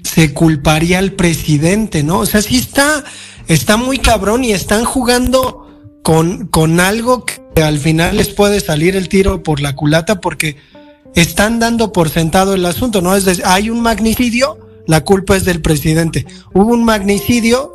se 0.03 0.33
culparía 0.33 0.99
al 0.99 1.13
presidente, 1.13 2.03
no? 2.03 2.21
O 2.21 2.27
sea, 2.27 2.41
sí 2.43 2.57
está, 2.57 3.05
está 3.47 3.77
muy 3.77 3.99
cabrón 3.99 4.43
y 4.43 4.53
están 4.53 4.85
jugando 4.85 5.69
con, 6.03 6.47
con 6.47 6.81
algo 6.81 7.27
que 7.27 7.44
al 7.63 7.79
final 7.79 8.17
les 8.17 8.29
puede 8.29 8.61
salir 8.61 8.97
el 8.97 9.09
tiro 9.09 9.43
por 9.43 9.61
la 9.61 9.77
culata 9.77 10.21
porque 10.21 10.57
están 11.15 11.61
dando 11.61 11.93
por 11.93 12.11
sentado 12.11 12.55
el 12.55 12.67
asunto, 12.67 13.01
¿no? 13.01 13.15
Es 13.15 13.43
hay 13.45 13.71
un 13.71 13.81
magnicidio, 13.81 14.59
la 14.87 15.03
culpa 15.05 15.37
es 15.37 15.45
del 15.45 15.61
presidente. 15.63 16.27
Hubo 16.53 16.73
un 16.73 16.85
magnicidio 16.85 17.73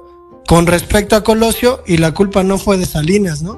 con 0.47 0.67
respecto 0.67 1.15
a 1.15 1.23
Colosio 1.23 1.83
y 1.87 1.97
la 1.97 2.13
culpa 2.13 2.43
no 2.43 2.57
fue 2.57 2.77
de 2.77 2.85
Salinas, 2.85 3.41
¿no? 3.41 3.53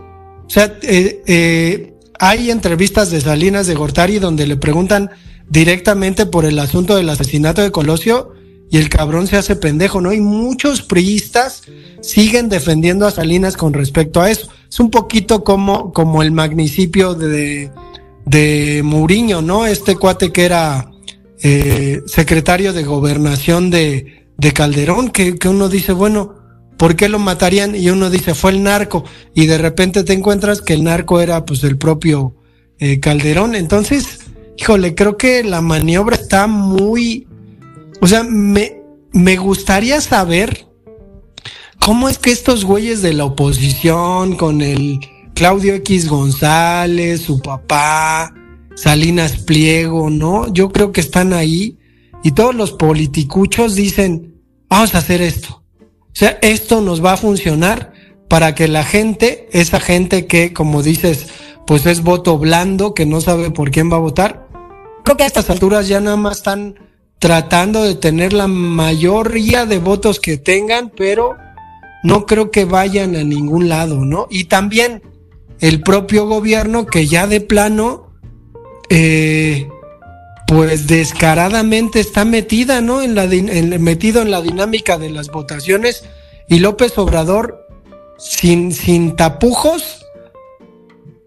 O 0.46 0.50
sea, 0.50 0.78
eh, 0.82 1.24
eh, 1.26 1.94
hay 2.20 2.52
entrevistas 2.52 3.10
de 3.10 3.22
Salinas 3.22 3.66
de 3.66 3.76
Gortari 3.76 4.20
donde 4.20 4.46
le 4.46 4.58
preguntan 4.58 5.10
directamente 5.50 6.26
por 6.26 6.46
el 6.46 6.60
asunto 6.60 6.96
del 6.96 7.10
asesinato 7.10 7.62
de 7.62 7.72
Colosio 7.72 8.34
y 8.72 8.78
el 8.78 8.88
cabrón 8.88 9.28
se 9.28 9.36
hace 9.36 9.58
pendejo, 9.58 10.00
¿no? 10.00 10.14
Y 10.14 10.22
muchos 10.22 10.82
priistas 10.82 11.64
siguen 12.02 12.48
defendiendo 12.48 13.06
a 13.06 13.12
Salinas 13.12 13.58
con 13.58 13.74
respecto 13.74 14.22
a 14.22 14.32
eso. 14.32 14.48
Es 14.70 14.80
un 14.80 14.90
poquito 14.90 15.44
como, 15.44 15.92
como 15.92 16.24
el 16.24 16.32
magnicipio 16.32 17.14
de, 17.14 17.70
de 18.26 18.82
Muriño, 18.82 19.42
¿no? 19.42 19.68
Este 19.68 19.98
cuate 19.98 20.32
que 20.32 20.46
era 20.46 20.90
eh, 21.44 22.00
secretario 22.06 22.72
de 22.72 22.84
gobernación 22.84 23.72
de, 23.72 24.26
de 24.38 24.54
Calderón, 24.54 25.10
que, 25.10 25.36
que 25.36 25.50
uno 25.50 25.68
dice, 25.68 25.92
bueno, 25.92 26.36
¿por 26.78 26.96
qué 26.96 27.10
lo 27.10 27.20
matarían? 27.20 27.76
Y 27.76 27.90
uno 27.90 28.10
dice, 28.10 28.34
fue 28.34 28.52
el 28.52 28.64
narco. 28.64 29.04
Y 29.36 29.48
de 29.48 29.58
repente 29.58 30.06
te 30.06 30.14
encuentras 30.14 30.62
que 30.62 30.76
el 30.76 30.86
narco 30.86 31.20
era 31.20 31.44
pues 31.44 31.66
el 31.66 31.78
propio 31.78 32.38
eh, 32.80 33.02
Calderón. 33.02 33.54
Entonces, 33.54 34.20
híjole, 34.58 34.96
creo 34.96 35.18
que 35.18 35.44
la 35.44 35.60
maniobra 35.60 36.16
está 36.16 36.48
muy 36.48 37.28
o 38.02 38.08
sea, 38.08 38.24
me, 38.24 38.82
me 39.14 39.38
gustaría 39.38 40.02
saber 40.02 40.68
cómo 41.80 42.10
es 42.10 42.18
que 42.18 42.32
estos 42.32 42.66
güeyes 42.66 43.02
de 43.02 43.14
la 43.14 43.26
oposición, 43.26 44.36
con 44.36 44.62
el 44.62 45.00
Claudio 45.36 45.76
X 45.76 46.10
González, 46.10 47.22
su 47.22 47.42
papá, 47.42 48.34
Salinas 48.76 49.38
Pliego, 49.38 50.10
¿no? 50.10 50.52
Yo 50.52 50.72
creo 50.72 50.92
que 50.92 51.02
están 51.02 51.34
ahí 51.34 51.78
y 52.24 52.32
todos 52.32 52.56
los 52.56 52.72
politicuchos 52.72 53.76
dicen, 53.76 54.42
vamos 54.68 54.96
a 54.96 55.00
hacer 55.00 55.22
esto. 55.22 55.64
O 55.80 56.14
sea, 56.14 56.40
esto 56.42 56.82
nos 56.82 57.04
va 57.04 57.14
a 57.14 57.18
funcionar 57.18 57.94
para 58.28 58.56
que 58.56 58.68
la 58.68 58.84
gente, 58.84 59.48
esa 59.52 59.80
gente 59.80 60.26
que, 60.26 60.54
como 60.54 60.84
dices, 60.84 61.28
pues 61.68 61.86
es 61.86 62.02
voto 62.02 62.38
blando, 62.38 62.94
que 62.94 63.06
no 63.06 63.22
sabe 63.22 63.52
por 63.52 63.72
quién 63.72 63.92
va 63.92 63.98
a 63.98 64.02
votar, 64.02 64.48
creo 65.04 65.18
que 65.18 65.24
a 65.24 65.28
estas 65.28 65.50
alturas 65.50 65.88
ya 65.88 66.00
nada 66.00 66.18
más 66.18 66.38
están 66.38 66.76
tratando 67.22 67.84
de 67.84 67.94
tener 67.94 68.34
la 68.34 68.48
mayoría 68.48 69.68
de 69.68 69.78
votos 69.78 70.20
que 70.20 70.38
tengan, 70.38 70.90
pero 70.90 71.38
no 72.02 72.26
creo 72.26 72.50
que 72.50 72.66
vayan 72.66 73.16
a 73.16 73.24
ningún 73.24 73.70
lado, 73.70 74.04
¿no? 74.04 74.26
Y 74.32 74.46
también 74.46 75.04
el 75.60 75.84
propio 75.84 76.26
gobierno 76.26 76.88
que 76.88 77.06
ya 77.06 77.28
de 77.28 77.40
plano, 77.40 78.08
eh, 78.90 79.70
pues 80.48 80.88
descaradamente 80.88 82.00
está 82.00 82.26
metida, 82.26 82.82
¿no? 82.82 83.04
En 83.04 83.14
la, 83.14 83.28
metido 83.78 84.24
en 84.24 84.32
la 84.32 84.42
dinámica 84.42 84.98
de 84.98 85.12
las 85.12 85.28
votaciones 85.28 86.04
y 86.50 86.58
López 86.58 86.98
Obrador 86.98 87.68
sin, 88.18 88.72
sin 88.72 89.16
tapujos, 89.16 90.08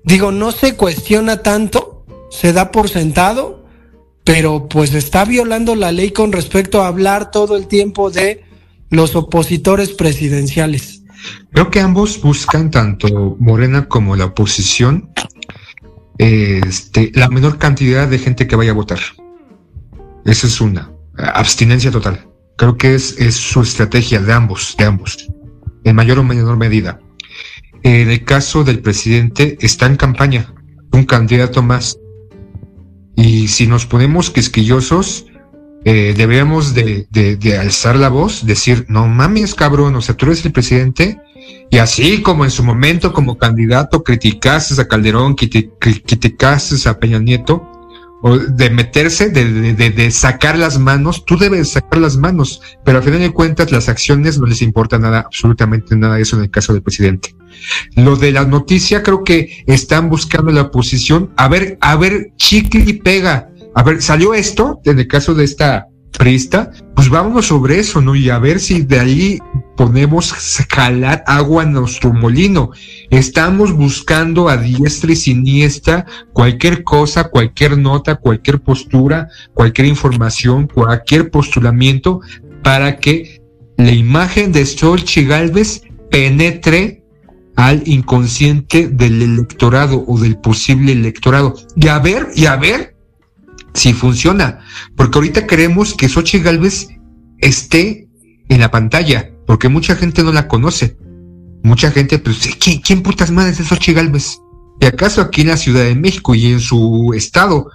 digo, 0.02 0.32
no 0.32 0.50
se 0.50 0.74
cuestiona 0.74 1.40
tanto, 1.40 2.04
se 2.30 2.52
da 2.52 2.72
por 2.72 2.88
sentado 2.88 3.63
pero 4.24 4.68
pues 4.68 4.94
está 4.94 5.24
violando 5.24 5.74
la 5.74 5.92
ley 5.92 6.10
con 6.10 6.32
respecto 6.32 6.82
a 6.82 6.88
hablar 6.88 7.30
todo 7.30 7.56
el 7.56 7.66
tiempo 7.66 8.10
de 8.10 8.42
los 8.90 9.14
opositores 9.14 9.90
presidenciales. 9.90 11.02
Creo 11.52 11.70
que 11.70 11.80
ambos 11.80 12.20
buscan, 12.20 12.70
tanto 12.70 13.36
Morena 13.38 13.86
como 13.86 14.16
la 14.16 14.26
oposición, 14.26 15.10
este, 16.18 17.10
la 17.14 17.28
menor 17.28 17.58
cantidad 17.58 18.08
de 18.08 18.18
gente 18.18 18.46
que 18.46 18.56
vaya 18.56 18.70
a 18.72 18.74
votar. 18.74 19.00
Esa 20.24 20.46
es 20.46 20.60
una. 20.60 20.90
Abstinencia 21.16 21.90
total. 21.90 22.28
Creo 22.56 22.76
que 22.76 22.94
es, 22.94 23.18
es 23.18 23.34
su 23.34 23.62
estrategia 23.62 24.20
de 24.20 24.32
ambos, 24.32 24.74
de 24.78 24.84
ambos, 24.84 25.28
en 25.84 25.96
mayor 25.96 26.18
o 26.18 26.24
menor 26.24 26.56
medida. 26.56 27.00
En 27.82 28.10
el 28.10 28.24
caso 28.24 28.64
del 28.64 28.80
presidente, 28.80 29.58
está 29.60 29.86
en 29.86 29.96
campaña, 29.96 30.54
un 30.92 31.04
candidato 31.04 31.62
más. 31.62 31.98
Y 33.16 33.48
si 33.48 33.66
nos 33.66 33.86
ponemos 33.86 34.30
quisquillosos, 34.30 35.26
eh, 35.84 36.14
debemos 36.16 36.74
de, 36.74 37.06
de, 37.10 37.58
alzar 37.58 37.96
la 37.96 38.08
voz, 38.08 38.46
decir, 38.46 38.86
no 38.88 39.06
mames, 39.06 39.54
cabrón, 39.54 39.94
o 39.94 40.00
sea, 40.00 40.16
tú 40.16 40.26
eres 40.26 40.44
el 40.44 40.52
presidente, 40.52 41.20
y 41.70 41.76
así 41.78 42.22
como 42.22 42.44
en 42.44 42.50
su 42.50 42.64
momento 42.64 43.12
como 43.12 43.36
candidato 43.36 44.02
criticaste 44.02 44.80
a 44.80 44.88
Calderón, 44.88 45.34
criticaste 45.34 46.88
a 46.88 46.98
Peña 46.98 47.18
Nieto, 47.18 47.70
o 48.26 48.38
de 48.38 48.70
meterse, 48.70 49.28
de, 49.28 49.74
de, 49.74 49.90
de, 49.90 50.10
sacar 50.10 50.56
las 50.56 50.78
manos, 50.78 51.26
tú 51.26 51.36
debes 51.36 51.72
sacar 51.72 52.00
las 52.00 52.16
manos, 52.16 52.62
pero 52.82 52.96
al 52.96 53.04
final 53.04 53.20
de 53.20 53.34
cuentas 53.34 53.70
las 53.70 53.90
acciones 53.90 54.38
no 54.38 54.46
les 54.46 54.62
importa 54.62 54.98
nada, 54.98 55.20
absolutamente 55.26 55.94
nada 55.94 56.16
de 56.16 56.22
eso 56.22 56.36
en 56.36 56.44
el 56.44 56.50
caso 56.50 56.72
del 56.72 56.82
presidente. 56.82 57.36
Lo 57.96 58.16
de 58.16 58.32
la 58.32 58.46
noticia 58.46 59.02
creo 59.02 59.24
que 59.24 59.62
están 59.66 60.08
buscando 60.08 60.50
la 60.52 60.70
posición, 60.70 61.34
a 61.36 61.48
ver, 61.48 61.76
a 61.82 61.96
ver, 61.96 62.32
chicle 62.36 62.84
y 62.86 62.94
pega, 62.94 63.50
a 63.74 63.82
ver, 63.82 64.00
salió 64.00 64.32
esto, 64.32 64.80
en 64.86 65.00
el 65.00 65.06
caso 65.06 65.34
de 65.34 65.44
esta 65.44 65.88
prista, 66.18 66.70
pues 66.94 67.08
vámonos 67.08 67.46
sobre 67.46 67.78
eso, 67.78 68.00
¿no? 68.00 68.14
Y 68.14 68.30
a 68.30 68.38
ver 68.38 68.60
si 68.60 68.82
de 68.82 69.00
ahí 69.00 69.38
podemos 69.76 70.32
jalar 70.70 71.24
agua 71.26 71.64
en 71.64 71.72
nuestro 71.72 72.12
molino. 72.12 72.70
Estamos 73.10 73.72
buscando 73.72 74.48
a 74.48 74.56
diestra 74.56 75.12
y 75.12 75.16
siniestra 75.16 76.06
cualquier 76.32 76.84
cosa, 76.84 77.24
cualquier 77.24 77.78
nota, 77.78 78.16
cualquier 78.16 78.60
postura, 78.60 79.28
cualquier 79.52 79.88
información, 79.88 80.68
cualquier 80.68 81.30
postulamiento 81.30 82.20
para 82.62 82.96
que 82.96 83.42
la 83.76 83.92
imagen 83.92 84.52
de 84.52 84.64
Xochitl 84.64 85.28
Galvez 85.28 85.82
penetre 86.10 87.02
al 87.56 87.82
inconsciente 87.86 88.88
del 88.88 89.22
electorado 89.22 90.04
o 90.06 90.18
del 90.18 90.38
posible 90.38 90.92
electorado. 90.92 91.54
Y 91.76 91.88
a 91.88 91.98
ver, 91.98 92.28
y 92.34 92.46
a 92.46 92.56
ver 92.56 92.93
si 93.74 93.92
funciona. 93.92 94.60
Porque 94.96 95.18
ahorita 95.18 95.46
queremos 95.46 95.94
que 95.94 96.08
Xochitl 96.08 96.44
Galvez 96.44 96.88
esté 97.38 98.08
en 98.48 98.60
la 98.60 98.70
pantalla, 98.70 99.30
porque 99.46 99.68
mucha 99.68 99.96
gente 99.96 100.22
no 100.22 100.32
la 100.32 100.48
conoce. 100.48 100.96
Mucha 101.62 101.90
gente, 101.90 102.18
pues, 102.18 102.48
¿quién, 102.60 102.80
quién 102.80 103.02
putas 103.02 103.30
madres 103.30 103.60
es 103.60 103.68
Xochitl 103.68 103.96
Galvez? 103.96 104.38
Y 104.80 104.86
acaso 104.86 105.20
aquí 105.20 105.42
en 105.42 105.48
la 105.48 105.56
Ciudad 105.56 105.84
de 105.84 105.94
México 105.94 106.34
y 106.34 106.46
en 106.46 106.60
su 106.60 107.12
estado, 107.14 107.70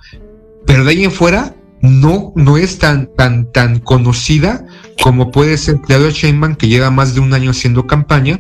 pero 0.65 0.83
de 0.83 0.91
ahí 0.91 1.03
en 1.03 1.11
fuera 1.11 1.55
no, 1.81 2.33
no 2.35 2.57
es 2.57 2.77
tan, 2.77 3.09
tan, 3.15 3.51
tan 3.51 3.79
conocida 3.79 4.65
como 5.01 5.31
puede 5.31 5.57
ser 5.57 5.79
Claudia 5.81 6.09
Sheinbaum, 6.09 6.55
que 6.55 6.67
lleva 6.67 6.91
más 6.91 7.15
de 7.15 7.21
un 7.21 7.33
año 7.33 7.51
haciendo 7.51 7.87
campaña, 7.87 8.39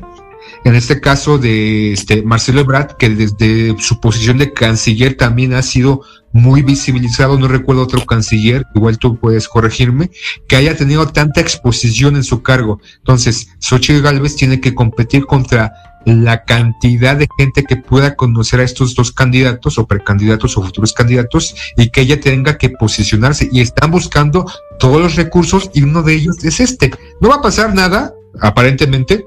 en 0.65 0.75
este 0.75 0.99
caso 0.99 1.37
de 1.37 1.93
este 1.93 2.21
Marcelo 2.23 2.61
Ebrard, 2.61 2.97
que 2.97 3.09
desde 3.09 3.79
su 3.79 3.99
posición 3.99 4.37
de 4.37 4.53
canciller 4.53 5.15
también 5.15 5.53
ha 5.53 5.61
sido 5.61 6.01
muy 6.31 6.61
visibilizado, 6.61 7.39
no 7.39 7.47
recuerdo 7.47 7.83
otro 7.83 8.05
canciller, 8.05 8.65
igual 8.75 8.99
tú 8.99 9.17
puedes 9.17 9.47
corregirme, 9.47 10.11
que 10.47 10.55
haya 10.55 10.75
tenido 10.75 11.07
tanta 11.07 11.41
exposición 11.41 12.15
en 12.15 12.23
su 12.23 12.43
cargo. 12.43 12.79
Entonces, 12.97 13.49
Xochitl 13.59 14.01
Galvez 14.01 14.35
tiene 14.35 14.61
que 14.61 14.75
competir 14.75 15.25
contra 15.25 15.73
la 16.05 16.43
cantidad 16.43 17.15
de 17.15 17.27
gente 17.37 17.63
que 17.63 17.75
pueda 17.75 18.15
conocer 18.15 18.59
a 18.59 18.63
estos 18.63 18.95
dos 18.95 19.11
candidatos 19.11 19.77
o 19.77 19.87
precandidatos 19.87 20.57
o 20.57 20.63
futuros 20.63 20.93
candidatos 20.93 21.55
y 21.77 21.89
que 21.89 22.01
ella 22.01 22.19
tenga 22.19 22.57
que 22.57 22.69
posicionarse 22.69 23.49
y 23.51 23.61
están 23.61 23.91
buscando 23.91 24.49
todos 24.79 25.01
los 25.01 25.15
recursos 25.15 25.69
y 25.73 25.83
uno 25.83 26.01
de 26.03 26.13
ellos 26.13 26.43
es 26.43 26.59
este. 26.59 26.91
No 27.19 27.29
va 27.29 27.35
a 27.35 27.41
pasar 27.41 27.73
nada, 27.73 28.13
aparentemente, 28.39 29.25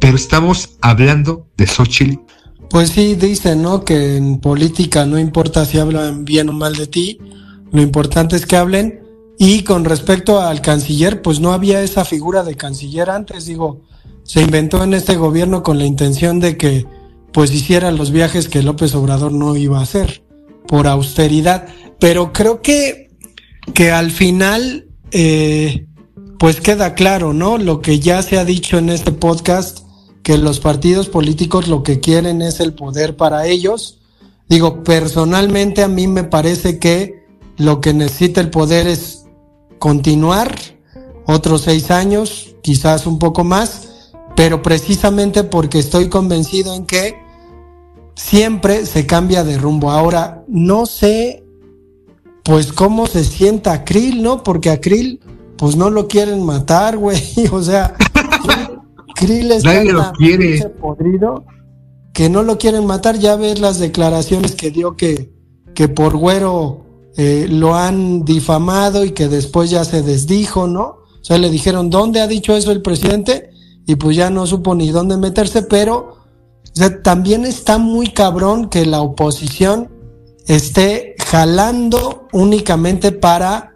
pero 0.00 0.16
estamos 0.16 0.70
hablando 0.80 1.46
de 1.56 1.66
Xochitl 1.66 2.18
pues 2.70 2.90
sí, 2.90 3.16
dicen, 3.16 3.62
¿no? 3.62 3.84
Que 3.84 4.16
en 4.16 4.38
política 4.38 5.04
no 5.04 5.18
importa 5.18 5.64
si 5.64 5.78
hablan 5.78 6.24
bien 6.24 6.48
o 6.48 6.52
mal 6.52 6.76
de 6.76 6.86
ti, 6.86 7.18
lo 7.72 7.82
importante 7.82 8.36
es 8.36 8.46
que 8.46 8.56
hablen. 8.56 9.02
Y 9.38 9.64
con 9.64 9.84
respecto 9.84 10.40
al 10.40 10.60
canciller, 10.60 11.20
pues 11.20 11.40
no 11.40 11.52
había 11.52 11.82
esa 11.82 12.04
figura 12.04 12.44
de 12.44 12.56
canciller 12.56 13.10
antes, 13.10 13.46
digo, 13.46 13.82
se 14.22 14.42
inventó 14.42 14.84
en 14.84 14.94
este 14.94 15.16
gobierno 15.16 15.64
con 15.64 15.78
la 15.78 15.84
intención 15.84 16.38
de 16.38 16.56
que 16.56 16.86
pues 17.32 17.52
hiciera 17.52 17.90
los 17.90 18.12
viajes 18.12 18.48
que 18.48 18.62
López 18.62 18.94
Obrador 18.94 19.32
no 19.32 19.56
iba 19.56 19.80
a 19.80 19.82
hacer, 19.82 20.22
por 20.68 20.86
austeridad. 20.86 21.66
Pero 21.98 22.32
creo 22.32 22.62
que, 22.62 23.08
que 23.74 23.90
al 23.90 24.12
final, 24.12 24.86
eh, 25.10 25.86
pues 26.38 26.60
queda 26.60 26.94
claro, 26.94 27.32
¿no? 27.32 27.58
Lo 27.58 27.80
que 27.80 27.98
ya 27.98 28.22
se 28.22 28.38
ha 28.38 28.44
dicho 28.44 28.78
en 28.78 28.90
este 28.90 29.10
podcast, 29.10 29.89
que 30.22 30.38
los 30.38 30.60
partidos 30.60 31.08
políticos 31.08 31.68
lo 31.68 31.82
que 31.82 32.00
quieren 32.00 32.42
es 32.42 32.60
el 32.60 32.74
poder 32.74 33.16
para 33.16 33.46
ellos. 33.46 33.98
Digo, 34.48 34.82
personalmente 34.82 35.82
a 35.82 35.88
mí 35.88 36.06
me 36.06 36.24
parece 36.24 36.78
que 36.78 37.24
lo 37.56 37.80
que 37.80 37.94
necesita 37.94 38.40
el 38.40 38.50
poder 38.50 38.86
es 38.86 39.24
continuar 39.78 40.54
otros 41.26 41.62
seis 41.62 41.90
años, 41.90 42.54
quizás 42.62 43.06
un 43.06 43.18
poco 43.18 43.44
más, 43.44 44.12
pero 44.36 44.62
precisamente 44.62 45.44
porque 45.44 45.78
estoy 45.78 46.08
convencido 46.08 46.74
en 46.74 46.86
que 46.86 47.16
siempre 48.14 48.86
se 48.86 49.06
cambia 49.06 49.44
de 49.44 49.58
rumbo. 49.58 49.90
Ahora, 49.90 50.44
no 50.48 50.86
sé, 50.86 51.44
pues 52.44 52.72
cómo 52.72 53.06
se 53.06 53.24
sienta 53.24 53.84
Krill, 53.84 54.22
¿no? 54.22 54.42
Porque 54.42 54.70
a 54.70 54.80
Krill, 54.80 55.20
pues 55.56 55.76
no 55.76 55.90
lo 55.90 56.08
quieren 56.08 56.44
matar, 56.44 56.96
güey. 56.96 57.22
O 57.52 57.62
sea, 57.62 57.94
Nadie 59.64 59.92
lo 59.92 60.12
quiere. 60.12 60.68
Podrido, 60.80 61.44
que 62.12 62.28
no 62.28 62.42
lo 62.42 62.58
quieren 62.58 62.86
matar. 62.86 63.18
Ya 63.18 63.36
ves 63.36 63.60
las 63.60 63.78
declaraciones 63.78 64.54
que 64.54 64.70
dio 64.70 64.96
que, 64.96 65.32
que 65.74 65.88
por 65.88 66.16
güero 66.16 66.86
eh, 67.16 67.46
lo 67.48 67.74
han 67.74 68.24
difamado 68.24 69.04
y 69.04 69.10
que 69.10 69.28
después 69.28 69.70
ya 69.70 69.84
se 69.84 70.02
desdijo, 70.02 70.66
¿no? 70.66 71.00
O 71.20 71.24
sea, 71.24 71.38
le 71.38 71.50
dijeron, 71.50 71.90
¿dónde 71.90 72.20
ha 72.20 72.26
dicho 72.26 72.56
eso 72.56 72.72
el 72.72 72.82
presidente? 72.82 73.50
Y 73.86 73.96
pues 73.96 74.16
ya 74.16 74.30
no 74.30 74.46
supo 74.46 74.74
ni 74.74 74.90
dónde 74.90 75.16
meterse, 75.16 75.62
pero 75.62 76.16
también 77.02 77.44
está 77.44 77.78
muy 77.78 78.08
cabrón 78.08 78.68
que 78.68 78.86
la 78.86 79.00
oposición 79.00 79.90
esté 80.46 81.16
jalando 81.26 82.28
únicamente 82.32 83.12
para 83.12 83.74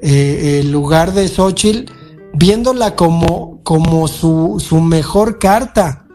eh, 0.00 0.60
el 0.60 0.70
lugar 0.70 1.12
de 1.12 1.28
Xochitl 1.28 1.92
viéndola 2.38 2.96
como, 2.96 3.62
como 3.62 4.08
su, 4.08 4.62
su 4.64 4.80
mejor 4.80 5.38
carta, 5.38 6.06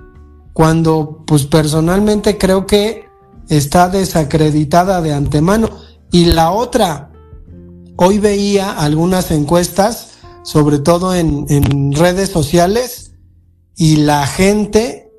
cuando 0.53 1.23
pues 1.25 1.45
personalmente 1.45 2.37
creo 2.37 2.65
que 2.65 3.05
está 3.49 3.89
desacreditada 3.89 5.01
de 5.01 5.13
antemano. 5.13 5.69
Y 6.11 6.25
la 6.25 6.51
otra, 6.51 7.11
hoy 7.95 8.19
veía 8.19 8.71
algunas 8.71 9.31
encuestas, 9.31 10.19
sobre 10.43 10.79
todo 10.79 11.15
en, 11.15 11.45
en 11.49 11.93
redes 11.93 12.29
sociales, 12.29 13.13
y 13.75 13.97
la 13.97 14.27
gente 14.27 15.11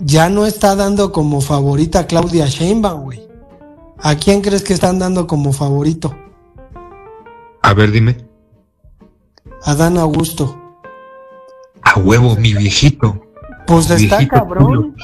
ya 0.00 0.28
no 0.28 0.46
está 0.46 0.74
dando 0.76 1.12
como 1.12 1.40
favorita 1.40 2.00
a 2.00 2.06
Claudia 2.06 2.46
Sheinbaum, 2.46 3.02
güey. 3.02 3.28
¿A 3.98 4.16
quién 4.16 4.40
crees 4.40 4.62
que 4.62 4.74
están 4.74 4.98
dando 4.98 5.26
como 5.26 5.52
favorito? 5.52 6.14
A 7.62 7.74
ver, 7.74 7.92
dime. 7.92 8.31
Adán 9.64 9.98
Augusto. 9.98 10.58
A 11.82 11.98
huevo, 11.98 12.36
mi 12.36 12.54
viejito. 12.54 13.20
Pues 13.66 13.90
está 13.90 14.26
cabrón. 14.26 14.96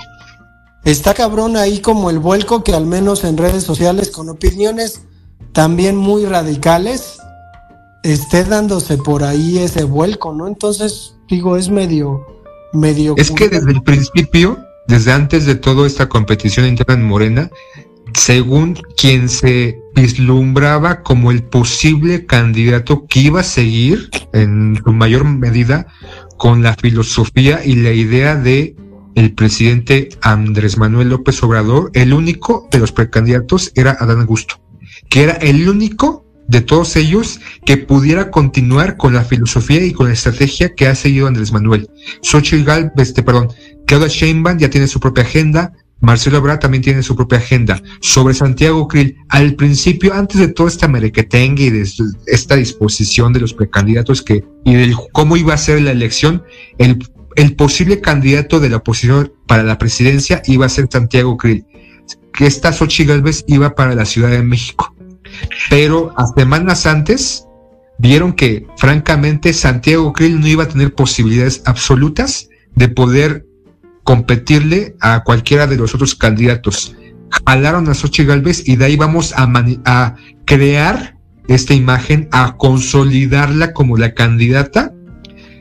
Está 0.85 1.15
cabrón 1.15 1.57
ahí 1.57 1.81
como 1.81 2.11
el 2.11 2.19
vuelco 2.19 2.65
que 2.65 2.75
al 2.75 2.87
menos 2.87 3.25
en 3.25 3.37
redes 3.37 3.65
sociales 3.65 4.11
con 4.11 4.29
opiniones 4.29 5.03
también 5.53 5.97
muy 5.97 6.25
radicales 6.25 7.19
esté 8.03 8.45
dándose 8.45 8.97
por 8.97 9.25
ahí 9.25 9.59
ese 9.59 9.85
vuelco, 9.85 10.33
¿no? 10.33 10.47
Entonces, 10.47 11.17
digo, 11.29 11.57
es 11.57 11.69
medio, 11.69 12.25
medio. 12.73 13.15
Es 13.17 13.31
que 13.31 13.49
desde 13.49 13.73
el 13.73 13.83
principio, 13.83 14.59
desde 14.87 15.13
antes 15.13 15.47
de 15.47 15.57
toda 15.57 15.87
esta 15.87 16.09
competición 16.09 16.67
interna 16.67 16.95
en 16.95 17.05
Morena, 17.05 17.51
según 18.19 18.77
quien 18.97 19.29
se 19.29 19.81
vislumbraba 19.95 21.03
como 21.03 21.31
el 21.31 21.45
posible 21.45 22.27
candidato 22.27 23.07
que 23.07 23.21
iba 23.21 23.41
a 23.41 23.45
seguir 23.45 24.11
en 24.33 24.81
su 24.85 24.93
mayor 24.93 25.25
medida 25.25 25.87
con 26.37 26.63
la 26.63 26.75
filosofía 26.75 27.65
y 27.65 27.77
la 27.77 27.93
idea 27.93 28.35
de 28.35 28.75
el 29.15 29.35
presidente 29.35 30.09
Andrés 30.21 30.79
Manuel 30.79 31.11
López 31.11 31.43
Obrador, 31.43 31.91
el 31.95 32.13
único 32.13 32.69
de 32.73 32.81
los 32.81 32.93
precandidatos 32.93 33.73
era 33.77 33.97
Adán 33.99 34.21
Augusto, 34.21 34.61
que 35.09 35.23
era 35.23 35.35
el 35.35 35.69
único 35.69 36.25
de 36.49 36.61
todos 36.61 36.97
ellos 36.97 37.41
que 37.65 37.77
pudiera 37.77 38.31
continuar 38.31 38.97
con 38.97 39.15
la 39.15 39.25
filosofía 39.25 39.85
y 39.85 39.93
con 39.93 40.09
la 40.09 40.15
estrategia 40.15 40.75
que 40.75 40.89
ha 40.89 40.95
seguido 40.95 41.29
Andrés 41.29 41.53
Manuel. 41.53 41.89
Xochitl 42.23 42.65
Galvez, 42.65 43.09
este, 43.09 43.23
perdón, 43.23 43.49
Claudia 43.87 44.09
Sheinbaum 44.09 44.59
ya 44.59 44.71
tiene 44.71 44.89
su 44.89 44.99
propia 44.99 45.25
agenda, 45.25 45.73
Marcelo 46.01 46.39
Ebrard 46.39 46.61
también 46.61 46.83
tiene 46.83 47.03
su 47.03 47.17
propia 47.17 47.39
agenda. 47.39 47.83
Sobre 48.01 48.35
Santiago 48.35 48.87
Krill, 48.87 49.17
al 49.29 49.55
principio, 49.55 50.15
antes 50.15 50.41
de 50.41 50.49
toda 50.49 50.69
esta 50.69 50.89
merequetengue 50.89 51.65
y 51.65 51.71
de 51.71 51.89
esta 52.27 52.57
disposición 52.57 53.33
de 53.33 53.41
los 53.41 53.55
precandidatos 53.55 54.23
que, 54.23 54.45
y 54.65 54.75
de 54.75 54.97
cómo 55.13 55.37
iba 55.37 55.55
a 55.55 55.59
ser 55.59 55.83
la 55.83 55.91
elección, 55.91 56.45
el, 56.79 56.99
el 57.37 57.57
posible 57.57 58.01
candidato 58.01 58.61
de 58.61 58.69
la 58.69 58.77
oposición 58.77 59.33
para 59.47 59.65
la 59.65 59.79
presidencia 59.79 60.43
iba 60.47 60.67
a 60.67 60.71
ser 60.71 60.89
Santiago 60.91 61.37
Krill. 61.37 61.67
Que 62.33 62.47
esta 62.47 62.73
Xochitl 62.73 63.11
Galvez 63.11 63.45
iba 63.49 63.75
para 63.75 63.95
la 63.95 64.05
Ciudad 64.05 64.31
de 64.31 64.43
México. 64.43 64.95
Pero 65.69 66.13
a 66.17 66.27
semanas 66.27 66.87
antes, 66.87 67.45
vieron 67.99 68.33
que, 68.33 68.67
francamente, 68.77 69.53
Santiago 69.53 70.13
Krill 70.13 70.41
no 70.41 70.47
iba 70.47 70.65
a 70.65 70.69
tener 70.69 70.95
posibilidades 70.95 71.63
absolutas 71.65 72.49
de 72.77 72.89
poder 72.89 73.48
competirle 74.09 74.97
a 75.01 75.23
cualquiera 75.23 75.67
de 75.67 75.77
los 75.77 75.95
otros 75.95 76.15
candidatos. 76.15 76.97
jalaron 77.45 77.91
a 77.91 77.95
Xochitl 77.95 78.31
Galvez 78.31 78.67
y 78.67 78.77
de 78.77 78.87
ahí 78.87 78.97
vamos 78.97 79.35
a, 79.37 80.17
crear 80.47 81.19
esta 81.47 81.75
imagen, 81.75 82.27
a 82.33 82.57
consolidarla 82.57 83.75
como 83.75 83.99
la 83.99 84.15
candidata. 84.15 84.95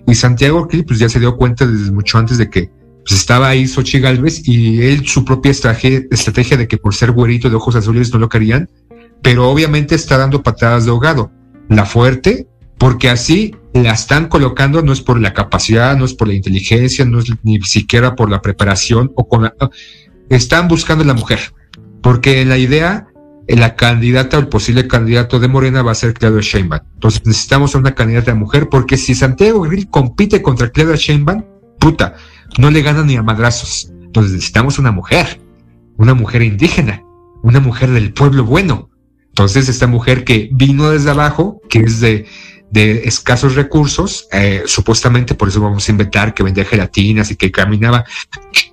Y 0.08 0.16
Santiago 0.16 0.66
Krill 0.66 0.86
pues 0.86 0.98
ya 0.98 1.10
se 1.10 1.20
dio 1.20 1.36
cuenta 1.36 1.68
desde 1.68 1.92
mucho 1.92 2.20
antes 2.20 2.38
de 2.38 2.50
que 2.50 2.72
pues, 3.06 3.20
estaba 3.20 3.50
ahí 3.50 3.68
Xochitl 3.68 4.04
Galvez 4.04 4.48
y 4.48 4.82
él 4.82 5.06
su 5.06 5.26
propia 5.26 5.52
estrategia 5.52 6.56
de 6.56 6.70
que 6.70 6.78
por 6.78 6.96
ser 6.96 7.12
güerito 7.12 7.50
de 7.50 7.56
ojos 7.58 7.76
azules 7.76 8.14
no 8.14 8.20
lo 8.20 8.30
querían, 8.30 8.70
pero 9.22 9.50
obviamente 9.50 9.94
está 9.94 10.18
dando 10.18 10.42
patadas 10.42 10.86
de 10.86 10.92
ahogado. 10.92 11.34
La 11.68 11.86
fuerte, 11.86 12.48
porque 12.78 13.10
así 13.10 13.56
la 13.74 13.92
están 13.92 14.28
colocando, 14.28 14.82
no 14.82 14.94
es 14.94 15.02
por 15.02 15.20
la 15.20 15.34
capacidad, 15.34 15.98
no 15.98 16.06
es 16.06 16.14
por 16.14 16.28
la 16.28 16.34
inteligencia, 16.34 17.06
no 17.06 17.20
es 17.20 17.32
ni 17.44 17.62
siquiera 17.62 18.16
por 18.16 18.30
la 18.30 18.42
preparación 18.42 19.12
o 19.16 19.28
con 19.28 19.44
la, 19.44 19.54
están 20.30 20.68
buscando 20.68 21.04
a 21.04 21.08
la 21.08 21.14
mujer, 21.14 21.40
porque 22.02 22.44
la 22.46 22.58
idea, 22.58 23.08
la 23.48 23.76
candidata 23.76 24.38
o 24.38 24.40
el 24.40 24.48
posible 24.48 24.88
candidato 24.88 25.40
de 25.40 25.48
Morena 25.48 25.82
va 25.82 25.92
a 25.92 25.96
ser 25.96 26.14
Claudia 26.14 26.42
Sheinbaum. 26.42 26.82
Entonces 26.96 27.22
necesitamos 27.26 27.76
a 27.76 27.80
una 27.80 27.96
candidata 27.96 28.34
mujer, 28.36 28.68
porque 28.70 28.98
si 28.98 29.16
Santiago 29.16 29.62
Grill 29.62 29.90
compite 29.90 30.42
contra 30.42 30.70
Claudia 30.70 30.96
Sheinbaum, 30.96 31.44
puta, 31.80 32.16
no 32.58 32.70
le 32.72 32.82
gana 32.82 33.04
ni 33.04 33.16
a 33.16 33.24
madrazos. 33.24 33.92
Entonces 34.04 34.34
necesitamos 34.34 34.80
una 34.80 34.92
mujer, 34.92 35.40
una 35.98 36.14
mujer 36.14 36.42
indígena, 36.42 37.04
una 37.44 37.60
mujer 37.60 37.92
del 37.92 38.14
pueblo 38.14 38.44
bueno. 38.44 38.90
Entonces 39.30 39.70
esta 39.70 39.88
mujer 39.88 40.24
que 40.24 40.50
vino 40.52 40.90
desde 40.90 41.12
abajo, 41.12 41.62
que 41.70 41.80
es 41.80 42.00
de, 42.00 42.26
de 42.70 43.04
escasos 43.06 43.56
recursos, 43.56 44.28
eh, 44.32 44.64
supuestamente 44.66 45.36
por 45.36 45.48
eso 45.48 45.62
vamos 45.62 45.88
a 45.88 45.92
inventar 45.92 46.34
que 46.34 46.44
vendía 46.44 46.66
gelatinas 46.66 47.32
y 47.32 47.36
que 47.36 47.52
caminaba 47.52 48.04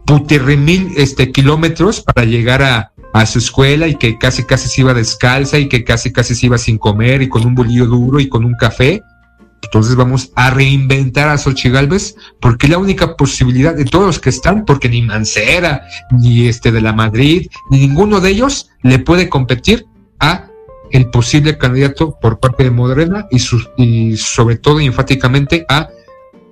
putirrimil 0.04 0.92
este, 0.96 1.30
kilómetros 1.30 2.00
para 2.00 2.24
llegar 2.24 2.62
a, 2.62 2.92
a, 3.12 3.26
su 3.26 3.38
escuela 3.38 3.86
y 3.86 3.94
que 3.94 4.18
casi 4.18 4.44
casi 4.44 4.68
se 4.68 4.80
iba 4.80 4.94
descalza 4.94 5.58
y 5.58 5.68
que 5.68 5.84
casi 5.84 6.12
casi 6.12 6.34
se 6.34 6.46
iba 6.46 6.58
sin 6.58 6.78
comer 6.78 7.22
y 7.22 7.28
con 7.28 7.46
un 7.46 7.54
bolillo 7.54 7.86
duro 7.86 8.20
y 8.20 8.28
con 8.28 8.44
un 8.44 8.54
café. 8.54 9.02
Entonces 9.62 9.96
vamos 9.96 10.30
a 10.34 10.50
reinventar 10.50 11.28
a 11.28 11.38
Xochitl 11.38 11.74
Galvez 11.74 12.16
porque 12.40 12.68
la 12.68 12.78
única 12.78 13.16
posibilidad 13.16 13.74
de 13.74 13.84
todos 13.84 14.06
los 14.06 14.18
que 14.18 14.28
están, 14.28 14.64
porque 14.64 14.88
ni 14.88 15.02
Mancera, 15.02 15.86
ni 16.10 16.48
este 16.48 16.70
de 16.70 16.82
la 16.82 16.92
Madrid, 16.92 17.48
ni 17.70 17.78
ninguno 17.78 18.20
de 18.20 18.30
ellos 18.30 18.70
le 18.82 18.98
puede 18.98 19.28
competir 19.28 19.86
a 20.20 20.48
el 20.90 21.10
posible 21.10 21.58
candidato 21.58 22.18
por 22.20 22.38
parte 22.38 22.64
de 22.64 22.70
Morena 22.70 23.26
y, 23.30 23.38
su, 23.38 23.58
y 23.76 24.16
sobre 24.16 24.56
todo 24.56 24.80
enfáticamente 24.80 25.64
a 25.68 25.88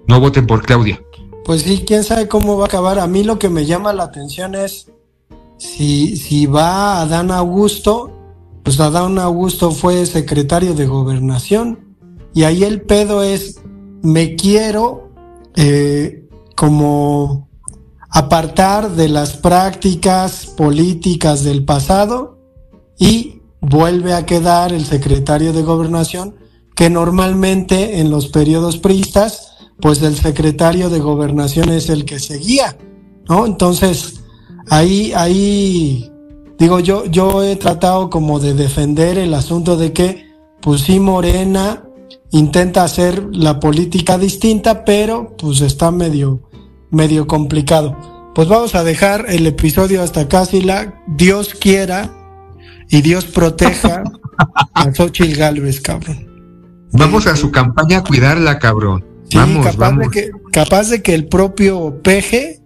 no 0.09 0.21
voten 0.21 0.47
por 0.47 0.63
Claudia. 0.63 1.03
Pues 1.45 1.63
sí, 1.63 1.85
quién 1.87 2.05
sabe 2.05 2.29
cómo 2.29 2.57
va 2.57 2.65
a 2.65 2.67
acabar. 2.67 2.99
A 2.99 3.07
mí 3.07 3.25
lo 3.25 3.39
que 3.39 3.49
me 3.49 3.67
llama 3.67 3.93
la 3.93 4.05
atención 4.05 4.55
es 4.55 4.91
si, 5.59 6.17
si 6.17 6.47
va 6.47 7.01
Adán 7.01 7.31
Augusto, 7.31 8.13
pues 8.63 8.79
Adán 8.81 9.19
Augusto 9.19 9.71
fue 9.71 10.07
secretario 10.07 10.75
de 10.75 10.87
gobernación 10.87 11.97
y 12.35 12.45
ahí 12.45 12.65
el 12.65 12.83
pedo 12.83 13.23
es, 13.23 13.61
me 14.03 14.37
quiero 14.37 15.11
eh, 15.57 16.27
como 16.57 17.49
apartar 18.11 18.91
de 18.93 19.09
las 19.09 19.37
prácticas 19.37 20.47
políticas 20.47 21.45
del 21.45 21.65
pasado 21.65 22.39
y 22.99 23.42
vuelve 23.63 24.13
a 24.13 24.27
quedar 24.27 24.73
el 24.73 24.85
secretario 24.85 25.53
de 25.53 25.63
gobernación, 25.63 26.35
que 26.75 26.91
normalmente 26.91 28.01
en 28.01 28.11
los 28.11 28.29
periodos 28.29 28.77
priistas, 28.77 29.55
pues 29.81 30.03
el 30.03 30.17
secretario 30.17 30.91
de 30.91 30.99
gobernación 31.01 31.71
es 31.71 31.89
el 31.89 32.05
que 32.05 32.19
seguía, 32.19 32.77
¿no? 33.29 33.47
Entonces, 33.47 34.21
ahí, 34.69 35.13
ahí, 35.15 36.11
digo, 36.59 36.81
yo, 36.81 37.07
yo 37.07 37.43
he 37.43 37.57
tratado 37.57 38.11
como 38.11 38.41
de 38.41 38.55
defender 38.55 39.17
el 39.17 39.33
asunto 39.33 39.77
de 39.77 39.93
que, 39.93 40.27
pues 40.61 40.83
sí, 40.83 40.99
Morena 40.99 41.85
intenta 42.33 42.83
hacer 42.83 43.29
la 43.33 43.61
política 43.61 44.19
distinta, 44.19 44.85
pero 44.85 45.37
pues 45.37 45.61
está 45.61 45.91
medio, 45.91 46.43
medio 46.91 47.27
complicado. 47.27 47.97
Pues 48.35 48.49
vamos 48.49 48.75
a 48.75 48.83
dejar 48.83 49.27
el 49.29 49.47
episodio 49.47 50.03
hasta 50.03 50.23
acá, 50.23 50.45
la 50.65 51.03
Dios 51.07 51.55
quiera, 51.55 52.22
y 52.93 53.01
Dios 53.01 53.25
proteja 53.25 54.05
a 54.75 54.93
Xochitl 54.93 55.35
Galvez, 55.35 55.81
cabrón. 55.81 56.29
Vamos 56.93 57.27
a 57.27 57.35
su 57.37 57.51
campaña 57.51 57.99
a 57.99 58.05
cuidarla, 58.05 58.59
cabrón. 58.59 59.03
Sí, 59.31 59.39
vamos, 59.39 59.65
capaz, 59.65 59.79
vamos. 59.79 60.05
De 60.05 60.11
que, 60.11 60.31
capaz 60.53 60.91
de 60.91 61.01
que 61.01 61.15
el 61.15 61.27
propio 61.27 62.03
peje 62.03 62.61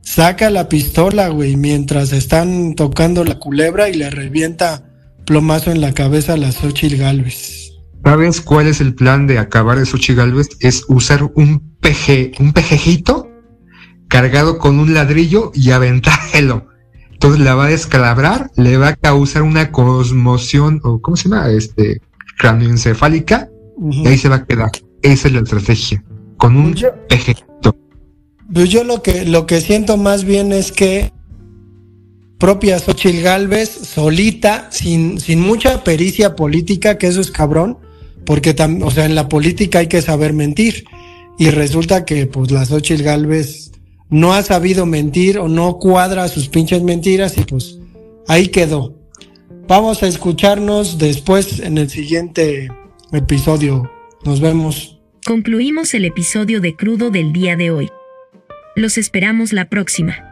saca 0.00 0.48
la 0.48 0.70
pistola, 0.70 1.28
güey, 1.28 1.56
mientras 1.56 2.12
están 2.12 2.74
tocando 2.74 3.22
la 3.22 3.38
culebra 3.38 3.90
y 3.90 3.94
le 3.94 4.08
revienta 4.08 4.82
plomazo 5.26 5.70
en 5.70 5.82
la 5.82 5.92
cabeza 5.92 6.32
a 6.32 6.36
la 6.38 6.52
Xochitl 6.52 6.96
Galvez. 6.96 7.72
¿Sabes 8.02 8.40
cuál 8.40 8.66
es 8.66 8.80
el 8.80 8.94
plan 8.94 9.26
de 9.26 9.38
acabar 9.38 9.78
de 9.78 9.84
Xochitl 9.84 10.20
Galvez? 10.20 10.48
Es 10.60 10.84
usar 10.88 11.30
un 11.34 11.76
peje, 11.80 12.32
un 12.40 12.54
pejejito 12.54 13.30
cargado 14.08 14.56
con 14.56 14.80
un 14.80 14.94
ladrillo 14.94 15.52
y 15.54 15.70
aventárselo 15.72 16.69
entonces 17.22 17.44
la 17.44 17.54
va 17.54 17.66
a 17.66 17.68
descalabrar, 17.68 18.50
le 18.56 18.78
va 18.78 18.88
a 18.88 18.96
causar 18.96 19.42
una 19.42 19.70
conmoción, 19.70 20.80
o 20.84 21.02
¿cómo 21.02 21.18
se 21.18 21.28
llama? 21.28 21.50
Este, 21.50 22.00
cráneoencefálica, 22.38 23.50
y 23.90 24.08
ahí 24.08 24.16
se 24.16 24.30
va 24.30 24.36
a 24.36 24.46
quedar. 24.46 24.70
Esa 25.02 25.28
es 25.28 25.34
la 25.34 25.40
estrategia, 25.40 26.02
con 26.38 26.56
un 26.56 26.72
yo, 26.72 26.88
Pues 28.54 28.70
yo 28.70 28.84
lo 28.84 29.02
que, 29.02 29.26
lo 29.26 29.44
que 29.44 29.60
siento 29.60 29.98
más 29.98 30.24
bien 30.24 30.50
es 30.52 30.72
que 30.72 31.12
propia 32.38 32.78
Xochitl 32.78 33.20
Galvez, 33.20 33.68
solita, 33.68 34.68
sin, 34.70 35.20
sin 35.20 35.42
mucha 35.42 35.84
pericia 35.84 36.34
política, 36.34 36.96
que 36.96 37.08
eso 37.08 37.20
es 37.20 37.30
cabrón, 37.30 37.76
porque 38.24 38.56
o 38.82 38.90
sea, 38.90 39.04
en 39.04 39.14
la 39.14 39.28
política 39.28 39.80
hay 39.80 39.88
que 39.88 40.00
saber 40.00 40.32
mentir. 40.32 40.84
Y 41.38 41.50
resulta 41.50 42.06
que 42.06 42.26
pues 42.26 42.50
la 42.50 42.64
Xochitl 42.64 43.02
Galvez 43.02 43.69
no 44.10 44.34
ha 44.34 44.42
sabido 44.42 44.86
mentir 44.86 45.38
o 45.38 45.48
no 45.48 45.78
cuadra 45.78 46.28
sus 46.28 46.48
pinches 46.48 46.82
mentiras 46.82 47.38
y 47.38 47.42
pues 47.42 47.78
ahí 48.26 48.48
quedó. 48.48 48.94
Vamos 49.68 50.02
a 50.02 50.08
escucharnos 50.08 50.98
después 50.98 51.60
en 51.60 51.78
el 51.78 51.88
siguiente 51.88 52.68
episodio. 53.12 53.90
Nos 54.24 54.40
vemos. 54.40 55.00
Concluimos 55.24 55.94
el 55.94 56.04
episodio 56.04 56.60
de 56.60 56.74
Crudo 56.74 57.10
del 57.10 57.32
día 57.32 57.56
de 57.56 57.70
hoy. 57.70 57.88
Los 58.74 58.98
esperamos 58.98 59.52
la 59.52 59.68
próxima. 59.68 60.29